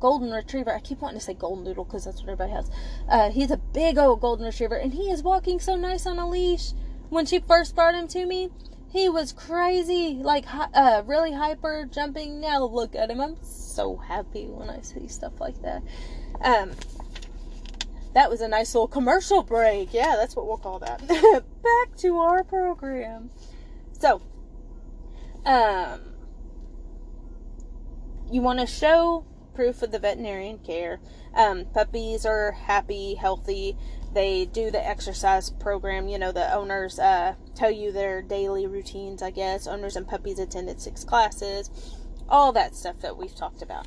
golden 0.00 0.30
retriever. 0.30 0.74
I 0.74 0.80
keep 0.80 1.00
wanting 1.00 1.20
to 1.20 1.24
say 1.24 1.34
golden 1.34 1.64
doodle 1.64 1.84
because 1.84 2.04
that's 2.04 2.20
what 2.20 2.30
everybody 2.30 2.52
has. 2.52 2.70
Uh, 3.08 3.30
he's 3.30 3.50
a 3.50 3.56
big 3.56 3.98
old 3.98 4.20
golden 4.20 4.46
retriever, 4.46 4.76
and 4.76 4.92
he 4.92 5.10
is 5.10 5.22
walking 5.22 5.60
so 5.60 5.76
nice 5.76 6.06
on 6.06 6.18
a 6.18 6.28
leash. 6.28 6.72
When 7.10 7.26
she 7.26 7.38
first 7.38 7.74
brought 7.74 7.94
him 7.94 8.08
to 8.08 8.26
me, 8.26 8.50
he 8.90 9.08
was 9.08 9.32
crazy, 9.32 10.14
like 10.14 10.44
uh, 10.52 11.02
really 11.06 11.32
hyper, 11.32 11.88
jumping. 11.90 12.40
Now 12.40 12.64
look 12.64 12.96
at 12.96 13.10
him. 13.10 13.20
I'm 13.20 13.36
so 13.42 13.96
happy 13.96 14.46
when 14.46 14.68
I 14.68 14.80
see 14.80 15.06
stuff 15.08 15.40
like 15.40 15.62
that. 15.62 15.82
Um, 16.40 16.72
that 18.18 18.28
was 18.28 18.40
a 18.40 18.48
nice 18.48 18.74
little 18.74 18.88
commercial 18.88 19.44
break. 19.44 19.94
Yeah, 19.94 20.16
that's 20.16 20.34
what 20.34 20.44
we'll 20.44 20.56
call 20.56 20.80
that. 20.80 21.06
Back 21.06 21.96
to 21.98 22.18
our 22.18 22.42
program. 22.42 23.30
So, 23.92 24.20
um, 25.46 26.00
you 28.28 28.42
want 28.42 28.58
to 28.58 28.66
show 28.66 29.24
proof 29.54 29.82
of 29.82 29.92
the 29.92 30.00
veterinarian 30.00 30.58
care. 30.58 30.98
Um, 31.32 31.66
puppies 31.66 32.26
are 32.26 32.50
happy, 32.50 33.14
healthy. 33.14 33.76
They 34.12 34.46
do 34.46 34.72
the 34.72 34.84
exercise 34.84 35.50
program. 35.50 36.08
You 36.08 36.18
know, 36.18 36.32
the 36.32 36.52
owners 36.52 36.98
uh, 36.98 37.36
tell 37.54 37.70
you 37.70 37.92
their 37.92 38.20
daily 38.20 38.66
routines, 38.66 39.22
I 39.22 39.30
guess. 39.30 39.68
Owners 39.68 39.94
and 39.94 40.08
puppies 40.08 40.40
attended 40.40 40.80
six 40.80 41.04
classes. 41.04 41.70
All 42.28 42.52
that 42.54 42.74
stuff 42.74 42.98
that 42.98 43.16
we've 43.16 43.36
talked 43.36 43.62
about. 43.62 43.86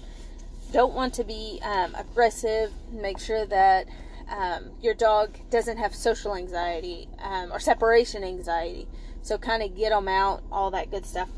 Don't 0.72 0.94
want 0.94 1.14
to 1.16 1.26
be 1.26 1.60
um, 1.64 1.94
aggressive. 1.96 2.72
Make 2.94 3.20
sure 3.20 3.46
that 3.46 3.88
um, 4.32 4.72
your 4.82 4.94
dog 4.94 5.38
doesn't 5.50 5.78
have 5.78 5.94
social 5.94 6.36
anxiety 6.36 7.10
um, 7.20 7.52
or 7.52 7.60
separation 7.60 8.24
anxiety. 8.24 8.88
So, 9.22 9.38
kind 9.38 9.62
of 9.62 9.76
get 9.76 9.90
them 9.90 10.08
out, 10.08 10.44
all 10.52 10.72
that 10.72 10.90
good 10.90 11.06
stuff. 11.06 11.30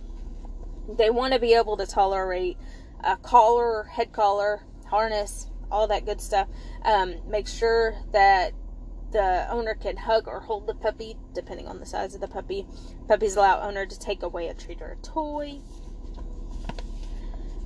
They 0.87 1.09
want 1.09 1.33
to 1.33 1.39
be 1.39 1.53
able 1.53 1.75
to 1.77 1.85
tolerate 1.85 2.57
a 3.03 3.17
collar, 3.17 3.83
head 3.83 4.13
collar, 4.13 4.61
harness, 4.87 5.47
all 5.71 5.87
that 5.87 6.05
good 6.05 6.21
stuff. 6.21 6.47
Um, 6.85 7.15
make 7.27 7.47
sure 7.47 7.95
that 8.11 8.53
the 9.11 9.47
owner 9.49 9.73
can 9.73 9.97
hug 9.97 10.27
or 10.27 10.39
hold 10.39 10.67
the 10.67 10.75
puppy, 10.75 11.17
depending 11.33 11.67
on 11.67 11.79
the 11.79 11.85
size 11.85 12.15
of 12.15 12.21
the 12.21 12.27
puppy. 12.27 12.65
Puppies 13.07 13.35
allow 13.35 13.61
owner 13.61 13.85
to 13.85 13.99
take 13.99 14.23
away 14.23 14.47
a 14.47 14.53
treat 14.53 14.81
or 14.81 14.91
a 14.91 14.95
toy. 14.97 15.59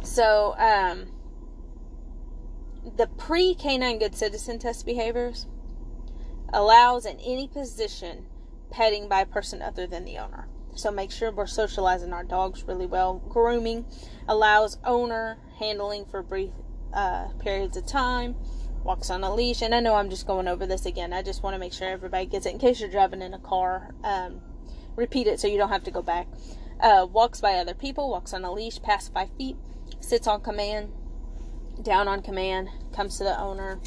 So, 0.04 0.56
um, 0.58 1.08
the 2.96 3.08
pre 3.08 3.54
canine 3.56 4.00
good 4.00 4.16
citizen 4.16 4.60
test 4.60 4.86
behaviors 4.86 5.48
allows 6.54 7.06
in 7.06 7.20
any 7.20 7.48
position 7.48 8.26
petting 8.70 9.08
by 9.10 9.22
a 9.22 9.26
person 9.26 9.62
other 9.62 9.88
than 9.88 10.06
the 10.06 10.18
owner. 10.18 10.48
So 10.76 10.92
make 10.92 11.12
sure 11.12 11.32
we're 11.32 11.48
socializing 11.48 12.14
our 12.14 12.24
dogs 12.24 12.64
really 12.64 12.86
well. 12.86 13.16
Grooming 13.30 13.86
allows 14.28 14.78
owner 14.84 15.38
handling 15.60 16.06
for 16.06 16.22
brief 16.22 16.52
uh, 16.94 17.30
periods 17.40 17.78
of 17.78 17.88
time. 17.88 18.36
Walks 18.84 19.10
on 19.10 19.24
a 19.24 19.34
leash, 19.34 19.62
and 19.62 19.74
I 19.74 19.80
know 19.80 19.96
I'm 19.96 20.10
just 20.10 20.28
going 20.28 20.48
over 20.48 20.66
this 20.66 20.86
again. 20.86 21.12
I 21.12 21.22
just 21.22 21.44
want 21.44 21.56
to 21.56 21.60
make 21.60 21.74
sure 21.74 21.90
everybody 21.90 22.26
gets 22.26 22.46
it 22.46 22.54
in 22.54 22.60
case 22.60 22.80
you're 22.80 22.90
driving 22.90 23.22
in 23.22 23.34
a 23.34 23.40
car. 23.40 23.96
Um, 24.04 24.40
repeat 24.96 25.28
it 25.28 25.40
so 25.40 25.48
you 25.48 25.58
don't 25.58 25.70
have 25.70 25.84
to 25.86 25.92
go 25.92 26.02
back. 26.02 26.28
Uh, 26.80 27.08
walks 27.12 27.42
by 27.42 27.56
other 27.56 27.74
people. 27.74 28.10
Walks 28.10 28.34
on 28.34 28.46
a 28.46 28.52
leash 28.52 28.82
past 28.82 29.12
five 29.14 29.30
feet. 29.38 29.58
Sits 30.00 30.28
on 30.28 30.42
command 30.42 30.94
down 31.82 32.08
on 32.08 32.22
command, 32.22 32.70
comes 32.94 33.18
to 33.18 33.24
the 33.24 33.40
owner. 33.40 33.80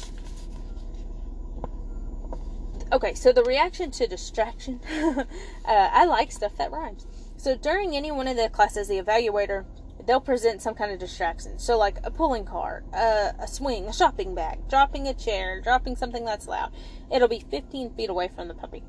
Okay, 2.91 3.13
so 3.13 3.31
the 3.31 3.43
reaction 3.43 3.91
to 3.91 4.07
distraction. 4.07 4.81
uh, 4.91 5.25
I 5.65 6.05
like 6.05 6.31
stuff 6.31 6.57
that 6.57 6.71
rhymes. 6.71 7.07
So 7.37 7.55
during 7.55 7.95
any 7.95 8.11
one 8.11 8.27
of 8.27 8.37
the 8.37 8.49
classes, 8.49 8.87
the 8.87 9.01
evaluator 9.01 9.65
they'll 10.05 10.21
present 10.21 10.61
some 10.61 10.73
kind 10.73 10.91
of 10.91 10.99
distraction. 10.99 11.59
So 11.59 11.77
like 11.77 11.97
a 12.03 12.11
pulling 12.11 12.45
cart, 12.45 12.85
a, 12.93 13.33
a 13.39 13.47
swing, 13.47 13.87
a 13.87 13.93
shopping 13.93 14.35
bag, 14.35 14.67
dropping 14.69 15.07
a 15.07 15.13
chair, 15.13 15.61
dropping 15.61 15.95
something 15.95 16.25
that's 16.25 16.47
loud. 16.47 16.71
It'll 17.11 17.27
be 17.27 17.45
15 17.51 17.93
feet 17.95 18.09
away 18.09 18.27
from 18.27 18.47
the 18.47 18.53
puppy, 18.53 18.83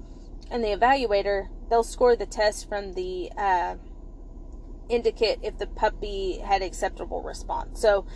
and 0.51 0.63
the 0.63 0.69
evaluator 0.69 1.49
they'll 1.69 1.83
score 1.83 2.17
the 2.17 2.27
test 2.27 2.69
from 2.69 2.95
the 2.95 3.31
uh, 3.37 3.77
indicate 4.89 5.39
if 5.43 5.59
the 5.59 5.67
puppy 5.67 6.39
had 6.39 6.63
acceptable 6.63 7.23
response. 7.23 7.81
So 7.81 8.07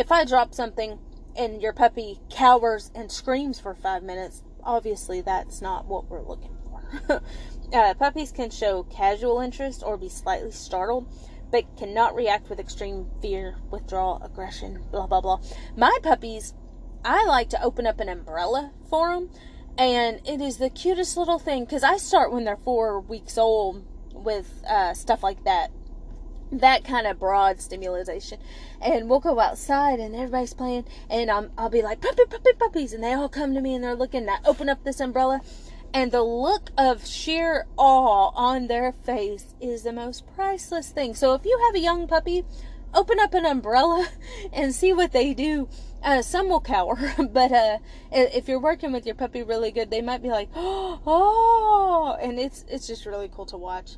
if 0.00 0.10
I 0.10 0.24
drop 0.24 0.54
something 0.54 0.98
and 1.36 1.60
your 1.60 1.74
puppy 1.74 2.20
cowers 2.30 2.90
and 2.94 3.12
screams 3.12 3.60
for 3.60 3.74
five 3.74 4.02
minutes, 4.02 4.42
obviously 4.64 5.20
that's 5.20 5.60
not 5.60 5.84
what 5.84 6.08
we're 6.08 6.26
looking 6.26 6.56
for. 6.64 7.22
uh, 7.74 7.94
puppies 7.94 8.32
can 8.32 8.48
show 8.48 8.84
casual 8.84 9.40
interest 9.40 9.82
or 9.84 9.98
be 9.98 10.08
slightly 10.08 10.52
startled, 10.52 11.06
but 11.52 11.76
cannot 11.76 12.14
react 12.14 12.48
with 12.48 12.58
extreme 12.58 13.08
fear, 13.20 13.56
withdrawal, 13.70 14.22
aggression, 14.24 14.82
blah 14.90 15.06
blah 15.06 15.20
blah. 15.20 15.38
My 15.76 15.98
puppies, 16.02 16.54
I 17.04 17.26
like 17.26 17.50
to 17.50 17.62
open 17.62 17.86
up 17.86 18.00
an 18.00 18.08
umbrella 18.08 18.72
for 18.88 19.14
them, 19.14 19.28
and 19.76 20.26
it 20.26 20.40
is 20.40 20.56
the 20.56 20.70
cutest 20.70 21.18
little 21.18 21.38
thing 21.38 21.66
because 21.66 21.84
I 21.84 21.98
start 21.98 22.32
when 22.32 22.44
they're 22.44 22.56
four 22.56 23.00
weeks 23.00 23.36
old 23.36 23.84
with 24.14 24.64
uh, 24.66 24.94
stuff 24.94 25.22
like 25.22 25.44
that 25.44 25.70
that 26.52 26.84
kind 26.84 27.06
of 27.06 27.18
broad 27.18 27.60
stimulation. 27.60 28.38
And 28.80 29.08
we'll 29.08 29.20
go 29.20 29.40
outside 29.40 30.00
and 30.00 30.14
everybody's 30.14 30.54
playing 30.54 30.84
and 31.08 31.30
I'm, 31.30 31.50
I'll 31.56 31.70
be 31.70 31.82
like, 31.82 32.00
puppy, 32.00 32.24
puppy, 32.28 32.52
puppies. 32.58 32.92
And 32.92 33.02
they 33.02 33.12
all 33.12 33.28
come 33.28 33.54
to 33.54 33.60
me 33.60 33.74
and 33.74 33.84
they're 33.84 33.94
looking. 33.94 34.22
And 34.22 34.30
I 34.30 34.38
open 34.44 34.68
up 34.68 34.84
this 34.84 35.00
umbrella 35.00 35.40
and 35.92 36.12
the 36.12 36.22
look 36.22 36.70
of 36.78 37.06
sheer 37.06 37.66
awe 37.76 38.30
on 38.34 38.68
their 38.68 38.92
face 38.92 39.54
is 39.60 39.82
the 39.82 39.92
most 39.92 40.24
priceless 40.34 40.90
thing. 40.90 41.14
So 41.14 41.34
if 41.34 41.44
you 41.44 41.60
have 41.66 41.74
a 41.74 41.80
young 41.80 42.06
puppy, 42.06 42.44
open 42.94 43.18
up 43.18 43.34
an 43.34 43.44
umbrella 43.44 44.08
and 44.52 44.74
see 44.74 44.92
what 44.92 45.12
they 45.12 45.34
do. 45.34 45.68
Uh, 46.02 46.22
some 46.22 46.48
will 46.48 46.60
cower, 46.62 47.12
but 47.30 47.52
uh, 47.52 47.78
if 48.10 48.48
you're 48.48 48.60
working 48.60 48.90
with 48.90 49.04
your 49.04 49.14
puppy 49.14 49.42
really 49.42 49.70
good, 49.70 49.90
they 49.90 50.00
might 50.00 50.22
be 50.22 50.30
like, 50.30 50.48
oh, 50.54 52.16
and 52.22 52.38
it's 52.38 52.64
it's 52.68 52.86
just 52.86 53.04
really 53.04 53.28
cool 53.30 53.44
to 53.44 53.58
watch. 53.58 53.96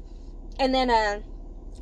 And 0.59 0.75
then, 0.75 0.91
uh, 0.91 1.21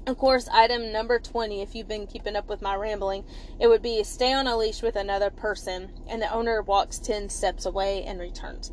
of 0.06 0.18
course, 0.18 0.48
item 0.48 0.92
number 0.92 1.18
20, 1.18 1.60
if 1.60 1.74
you've 1.74 1.88
been 1.88 2.06
keeping 2.06 2.36
up 2.36 2.48
with 2.48 2.62
my 2.62 2.74
rambling, 2.74 3.24
it 3.58 3.68
would 3.68 3.82
be 3.82 4.02
stay 4.02 4.32
on 4.32 4.46
a 4.46 4.56
leash 4.56 4.82
with 4.82 4.96
another 4.96 5.30
person, 5.30 5.90
and 6.08 6.22
the 6.22 6.32
owner 6.32 6.62
walks 6.62 6.98
10 6.98 7.28
steps 7.28 7.66
away 7.66 8.02
and 8.04 8.18
returns. 8.18 8.72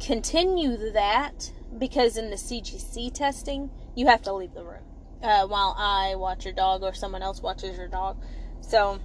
Continue 0.00 0.90
that 0.92 1.52
because 1.78 2.16
in 2.16 2.30
the 2.30 2.36
CGC 2.36 3.12
testing, 3.12 3.70
you 3.94 4.06
have 4.06 4.22
to 4.22 4.32
leave 4.32 4.54
the 4.54 4.64
room 4.64 4.82
uh, 5.22 5.46
while 5.46 5.74
I 5.76 6.14
watch 6.16 6.44
your 6.44 6.54
dog 6.54 6.82
or 6.82 6.94
someone 6.94 7.22
else 7.22 7.40
watches 7.40 7.76
your 7.76 7.88
dog. 7.88 8.22
So, 8.60 9.00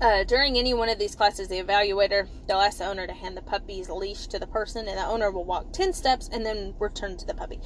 uh, 0.00 0.24
during 0.24 0.58
any 0.58 0.74
one 0.74 0.88
of 0.88 0.98
these 0.98 1.14
classes, 1.14 1.48
the 1.48 1.62
evaluator 1.62 2.28
they'll 2.46 2.58
ask 2.58 2.78
the 2.78 2.86
owner 2.86 3.06
to 3.06 3.12
hand 3.12 3.36
the 3.36 3.42
puppy's 3.42 3.88
leash 3.88 4.26
to 4.28 4.38
the 4.38 4.46
person, 4.46 4.88
and 4.88 4.98
the 4.98 5.06
owner 5.06 5.30
will 5.30 5.44
walk 5.44 5.72
10 5.72 5.92
steps 5.92 6.28
and 6.32 6.44
then 6.44 6.74
return 6.78 7.16
to 7.16 7.26
the 7.26 7.34
puppy. 7.34 7.60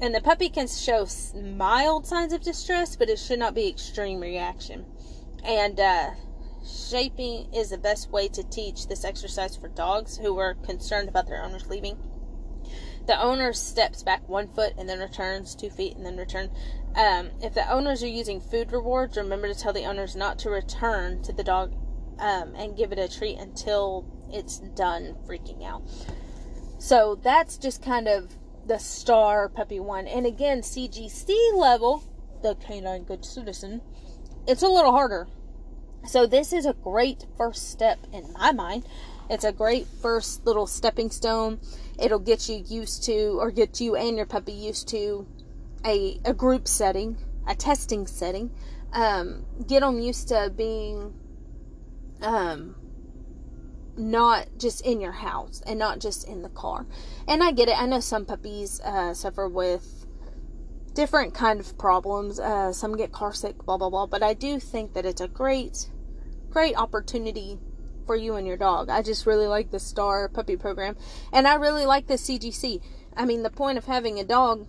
And 0.00 0.14
the 0.14 0.20
puppy 0.20 0.50
can 0.50 0.68
show 0.68 1.06
mild 1.34 2.06
signs 2.06 2.32
of 2.32 2.42
distress, 2.42 2.96
but 2.96 3.08
it 3.08 3.18
should 3.18 3.38
not 3.38 3.54
be 3.54 3.68
extreme 3.68 4.20
reaction. 4.20 4.84
And 5.42 5.80
uh, 5.80 6.10
shaping 6.66 7.52
is 7.54 7.70
the 7.70 7.78
best 7.78 8.10
way 8.10 8.28
to 8.28 8.42
teach 8.42 8.88
this 8.88 9.04
exercise 9.04 9.56
for 9.56 9.68
dogs 9.68 10.18
who 10.18 10.38
are 10.38 10.54
concerned 10.54 11.08
about 11.08 11.26
their 11.26 11.42
owners 11.42 11.66
leaving. 11.68 11.96
The 13.06 13.20
owner 13.20 13.52
steps 13.52 14.02
back 14.02 14.28
one 14.28 14.48
foot 14.48 14.74
and 14.76 14.88
then 14.88 14.98
returns 14.98 15.54
two 15.54 15.70
feet 15.70 15.96
and 15.96 16.04
then 16.04 16.16
return. 16.16 16.50
Um, 16.96 17.30
if 17.40 17.54
the 17.54 17.70
owners 17.70 18.02
are 18.02 18.08
using 18.08 18.40
food 18.40 18.72
rewards, 18.72 19.16
remember 19.16 19.48
to 19.48 19.58
tell 19.58 19.72
the 19.72 19.84
owners 19.84 20.16
not 20.16 20.38
to 20.40 20.50
return 20.50 21.22
to 21.22 21.32
the 21.32 21.44
dog 21.44 21.74
um, 22.18 22.54
and 22.56 22.76
give 22.76 22.92
it 22.92 22.98
a 22.98 23.08
treat 23.08 23.38
until 23.38 24.04
it's 24.30 24.58
done 24.58 25.14
freaking 25.26 25.64
out. 25.64 25.82
So 26.78 27.18
that's 27.22 27.56
just 27.56 27.82
kind 27.82 28.08
of 28.08 28.36
the 28.66 28.78
star 28.78 29.48
puppy 29.48 29.80
one. 29.80 30.06
And 30.06 30.26
again, 30.26 30.60
CGC 30.60 31.56
level, 31.56 32.02
the 32.42 32.54
canine 32.54 33.04
good 33.04 33.24
citizen, 33.24 33.80
it's 34.46 34.62
a 34.62 34.68
little 34.68 34.92
harder. 34.92 35.28
So 36.06 36.26
this 36.26 36.52
is 36.52 36.66
a 36.66 36.72
great 36.72 37.26
first 37.36 37.70
step 37.70 37.98
in 38.12 38.32
my 38.32 38.52
mind. 38.52 38.84
It's 39.28 39.44
a 39.44 39.52
great 39.52 39.86
first 39.86 40.46
little 40.46 40.66
stepping 40.66 41.10
stone. 41.10 41.60
It'll 41.98 42.20
get 42.20 42.48
you 42.48 42.62
used 42.66 43.04
to, 43.04 43.38
or 43.40 43.50
get 43.50 43.80
you 43.80 43.96
and 43.96 44.16
your 44.16 44.26
puppy 44.26 44.52
used 44.52 44.88
to, 44.88 45.26
a, 45.84 46.20
a 46.24 46.32
group 46.32 46.68
setting, 46.68 47.16
a 47.46 47.54
testing 47.54 48.06
setting. 48.06 48.52
Um, 48.92 49.44
get 49.66 49.80
them 49.80 49.98
used 49.98 50.28
to 50.28 50.52
being 50.54 51.12
um, 52.22 52.76
not 53.96 54.46
just 54.58 54.80
in 54.82 55.00
your 55.00 55.12
house 55.12 55.62
and 55.66 55.78
not 55.78 56.00
just 56.00 56.26
in 56.28 56.42
the 56.42 56.48
car. 56.48 56.86
And 57.26 57.42
I 57.42 57.52
get 57.52 57.68
it. 57.68 57.80
I 57.80 57.86
know 57.86 58.00
some 58.00 58.26
puppies 58.26 58.80
uh, 58.80 59.14
suffer 59.14 59.48
with 59.48 60.06
different 60.94 61.34
kind 61.34 61.60
of 61.60 61.78
problems. 61.78 62.40
Uh, 62.40 62.72
some 62.72 62.96
get 62.96 63.12
car 63.12 63.32
sick, 63.32 63.64
blah 63.64 63.76
blah 63.76 63.90
blah. 63.90 64.06
But 64.06 64.22
I 64.22 64.34
do 64.34 64.58
think 64.58 64.94
that 64.94 65.06
it's 65.06 65.20
a 65.20 65.28
great, 65.28 65.90
great 66.50 66.76
opportunity 66.76 67.58
for 68.06 68.16
you 68.16 68.34
and 68.36 68.46
your 68.46 68.56
dog. 68.56 68.88
I 68.88 69.02
just 69.02 69.26
really 69.26 69.46
like 69.46 69.70
the 69.70 69.80
Star 69.80 70.28
Puppy 70.28 70.56
Program, 70.56 70.96
and 71.32 71.46
I 71.46 71.54
really 71.54 71.86
like 71.86 72.06
the 72.06 72.14
CGC. 72.14 72.80
I 73.16 73.24
mean, 73.24 73.42
the 73.42 73.50
point 73.50 73.78
of 73.78 73.86
having 73.86 74.18
a 74.18 74.24
dog 74.24 74.66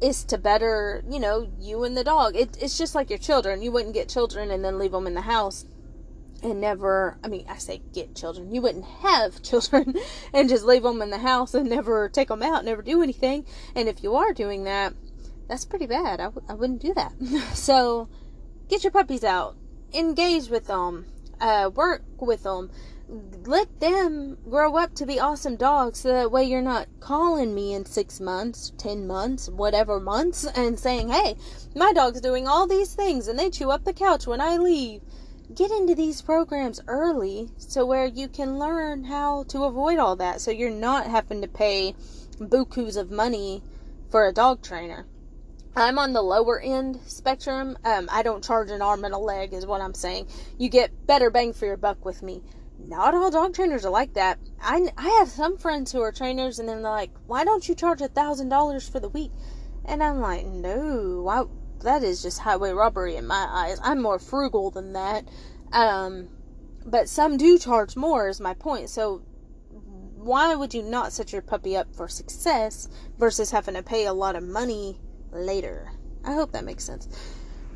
is 0.00 0.24
to 0.24 0.36
better, 0.36 1.02
you 1.08 1.18
know, 1.18 1.48
you 1.58 1.84
and 1.84 1.96
the 1.96 2.04
dog. 2.04 2.36
It, 2.36 2.58
it's 2.60 2.76
just 2.76 2.94
like 2.94 3.08
your 3.08 3.18
children. 3.18 3.62
You 3.62 3.72
wouldn't 3.72 3.94
get 3.94 4.08
children 4.08 4.50
and 4.50 4.64
then 4.64 4.78
leave 4.78 4.92
them 4.92 5.06
in 5.06 5.14
the 5.14 5.22
house 5.22 5.64
and 6.46 6.60
never 6.60 7.18
i 7.24 7.28
mean 7.28 7.44
i 7.48 7.56
say 7.56 7.82
get 7.92 8.14
children. 8.14 8.54
You 8.54 8.62
wouldn't 8.62 8.84
have 8.84 9.42
children 9.50 9.94
and 10.32 10.48
just 10.48 10.64
leave 10.64 10.82
them 10.82 11.02
in 11.02 11.10
the 11.10 11.18
house 11.18 11.54
and 11.54 11.68
never 11.68 12.08
take 12.08 12.28
them 12.28 12.42
out 12.42 12.64
never 12.64 12.82
do 12.82 13.02
anything. 13.02 13.44
And 13.74 13.88
if 13.88 14.02
you 14.02 14.14
are 14.14 14.32
doing 14.32 14.64
that 14.64 14.94
that's 15.48 15.64
pretty 15.64 15.86
bad. 15.86 16.20
I 16.20 16.24
w- 16.24 16.46
I 16.48 16.54
wouldn't 16.54 16.82
do 16.82 16.94
that. 16.94 17.12
So 17.54 18.08
get 18.68 18.82
your 18.82 18.90
puppies 18.90 19.24
out. 19.24 19.56
Engage 19.94 20.48
with 20.48 20.66
them 20.66 21.06
uh, 21.40 21.70
work 21.74 22.02
with 22.18 22.42
them 22.44 22.70
let 23.44 23.78
them 23.78 24.36
grow 24.48 24.76
up 24.76 24.94
to 24.94 25.06
be 25.06 25.20
awesome 25.20 25.54
dogs 25.54 26.00
so 26.00 26.08
that 26.08 26.32
way 26.32 26.42
you're 26.42 26.60
not 26.60 26.88
calling 26.98 27.54
me 27.54 27.72
in 27.72 27.84
six 27.84 28.18
months, 28.18 28.72
ten 28.78 29.06
months, 29.06 29.48
whatever 29.48 30.00
months, 30.00 30.44
and 30.44 30.78
saying, 30.78 31.08
hey, 31.10 31.36
my 31.74 31.92
dog's 31.92 32.20
doing 32.20 32.48
all 32.48 32.66
these 32.66 32.94
things 32.94 33.28
and 33.28 33.38
they 33.38 33.48
chew 33.48 33.70
up 33.70 33.84
the 33.84 33.92
couch 33.92 34.26
when 34.26 34.40
I 34.40 34.56
leave 34.56 35.02
get 35.54 35.70
into 35.70 35.94
these 35.94 36.22
programs 36.22 36.80
early 36.86 37.48
so 37.56 37.86
where 37.86 38.06
you 38.06 38.28
can 38.28 38.58
learn 38.58 39.04
how 39.04 39.44
to 39.44 39.64
avoid 39.64 39.98
all 39.98 40.16
that 40.16 40.40
so 40.40 40.50
you're 40.50 40.70
not 40.70 41.06
having 41.06 41.40
to 41.40 41.48
pay 41.48 41.94
bukus 42.38 42.96
of 42.96 43.10
money 43.10 43.62
for 44.10 44.26
a 44.26 44.32
dog 44.32 44.62
trainer. 44.62 45.06
I'm 45.74 45.98
on 45.98 46.14
the 46.14 46.22
lower 46.22 46.58
end 46.58 47.00
spectrum. 47.06 47.76
Um, 47.84 48.08
I 48.10 48.22
don't 48.22 48.42
charge 48.42 48.70
an 48.70 48.80
arm 48.80 49.04
and 49.04 49.12
a 49.12 49.18
leg, 49.18 49.52
is 49.52 49.66
what 49.66 49.82
I'm 49.82 49.92
saying. 49.92 50.28
You 50.56 50.70
get 50.70 51.06
better 51.06 51.28
bang 51.28 51.52
for 51.52 51.66
your 51.66 51.76
buck 51.76 52.02
with 52.02 52.22
me. 52.22 52.42
Not 52.78 53.14
all 53.14 53.30
dog 53.30 53.54
trainers 53.54 53.84
are 53.84 53.90
like 53.90 54.14
that. 54.14 54.38
I, 54.60 54.88
I 54.96 55.08
have 55.18 55.28
some 55.28 55.58
friends 55.58 55.92
who 55.92 56.00
are 56.00 56.12
trainers, 56.12 56.58
and 56.58 56.68
then 56.68 56.82
they're 56.82 56.90
like, 56.90 57.10
"Why 57.26 57.44
don't 57.44 57.68
you 57.68 57.74
charge 57.74 58.00
a 58.00 58.08
thousand 58.08 58.48
dollars 58.48 58.88
for 58.88 59.00
the 59.00 59.08
week?" 59.08 59.32
And 59.84 60.02
I'm 60.02 60.20
like, 60.20 60.46
"No, 60.46 61.22
why, 61.22 61.44
that 61.86 62.02
is 62.02 62.20
just 62.20 62.40
highway 62.40 62.72
robbery 62.72 63.16
in 63.16 63.26
my 63.26 63.46
eyes. 63.48 63.78
I'm 63.82 64.02
more 64.02 64.18
frugal 64.18 64.70
than 64.70 64.92
that. 64.94 65.24
Um, 65.72 66.28
but 66.84 67.08
some 67.08 67.36
do 67.36 67.58
charge 67.58 67.96
more, 67.96 68.28
is 68.28 68.40
my 68.40 68.54
point. 68.54 68.90
So 68.90 69.22
why 70.16 70.56
would 70.56 70.74
you 70.74 70.82
not 70.82 71.12
set 71.12 71.32
your 71.32 71.42
puppy 71.42 71.76
up 71.76 71.94
for 71.94 72.08
success 72.08 72.88
versus 73.18 73.52
having 73.52 73.74
to 73.74 73.82
pay 73.82 74.06
a 74.06 74.12
lot 74.12 74.34
of 74.34 74.42
money 74.42 75.00
later? 75.30 75.92
I 76.24 76.32
hope 76.32 76.50
that 76.52 76.64
makes 76.64 76.82
sense. 76.82 77.08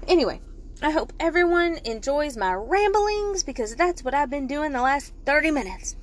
Anyway, 0.08 0.40
I 0.82 0.90
hope 0.90 1.12
everyone 1.20 1.78
enjoys 1.84 2.36
my 2.36 2.52
ramblings 2.52 3.44
because 3.44 3.76
that's 3.76 4.02
what 4.02 4.14
I've 4.14 4.30
been 4.30 4.48
doing 4.48 4.72
the 4.72 4.82
last 4.82 5.12
30 5.24 5.52
minutes. 5.52 5.94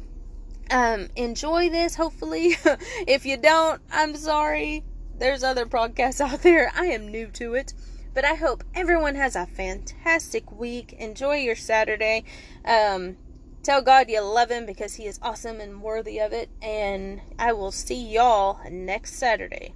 Um, 0.72 1.10
enjoy 1.18 1.70
this, 1.70 1.96
hopefully. 1.96 2.56
if 3.06 3.26
you 3.26 3.36
don't, 3.36 3.82
I'm 3.92 4.16
sorry. 4.16 4.86
There's 5.18 5.44
other 5.44 5.66
podcasts 5.66 6.22
out 6.26 6.42
there. 6.42 6.72
I 6.74 6.88
am 6.88 7.10
new 7.10 7.28
to 7.32 7.56
it. 7.56 7.74
But 8.18 8.26
I 8.26 8.34
hope 8.34 8.64
everyone 8.74 9.14
has 9.14 9.36
a 9.36 9.46
fantastic 9.46 10.52
week. 10.52 10.92
Enjoy 10.94 11.36
your 11.36 11.56
Saturday. 11.56 12.24
Um, 12.66 13.18
tell 13.62 13.84
God 13.84 14.10
you 14.10 14.22
love 14.22 14.50
Him 14.50 14.66
because 14.66 14.96
He 14.96 15.06
is 15.06 15.20
awesome 15.22 15.62
and 15.62 15.84
worthy 15.84 16.18
of 16.18 16.34
it. 16.34 16.50
And 16.60 17.22
I 17.38 17.54
will 17.54 17.72
see 17.72 18.12
y'all 18.12 18.60
next 18.72 19.18
Saturday. 19.18 19.76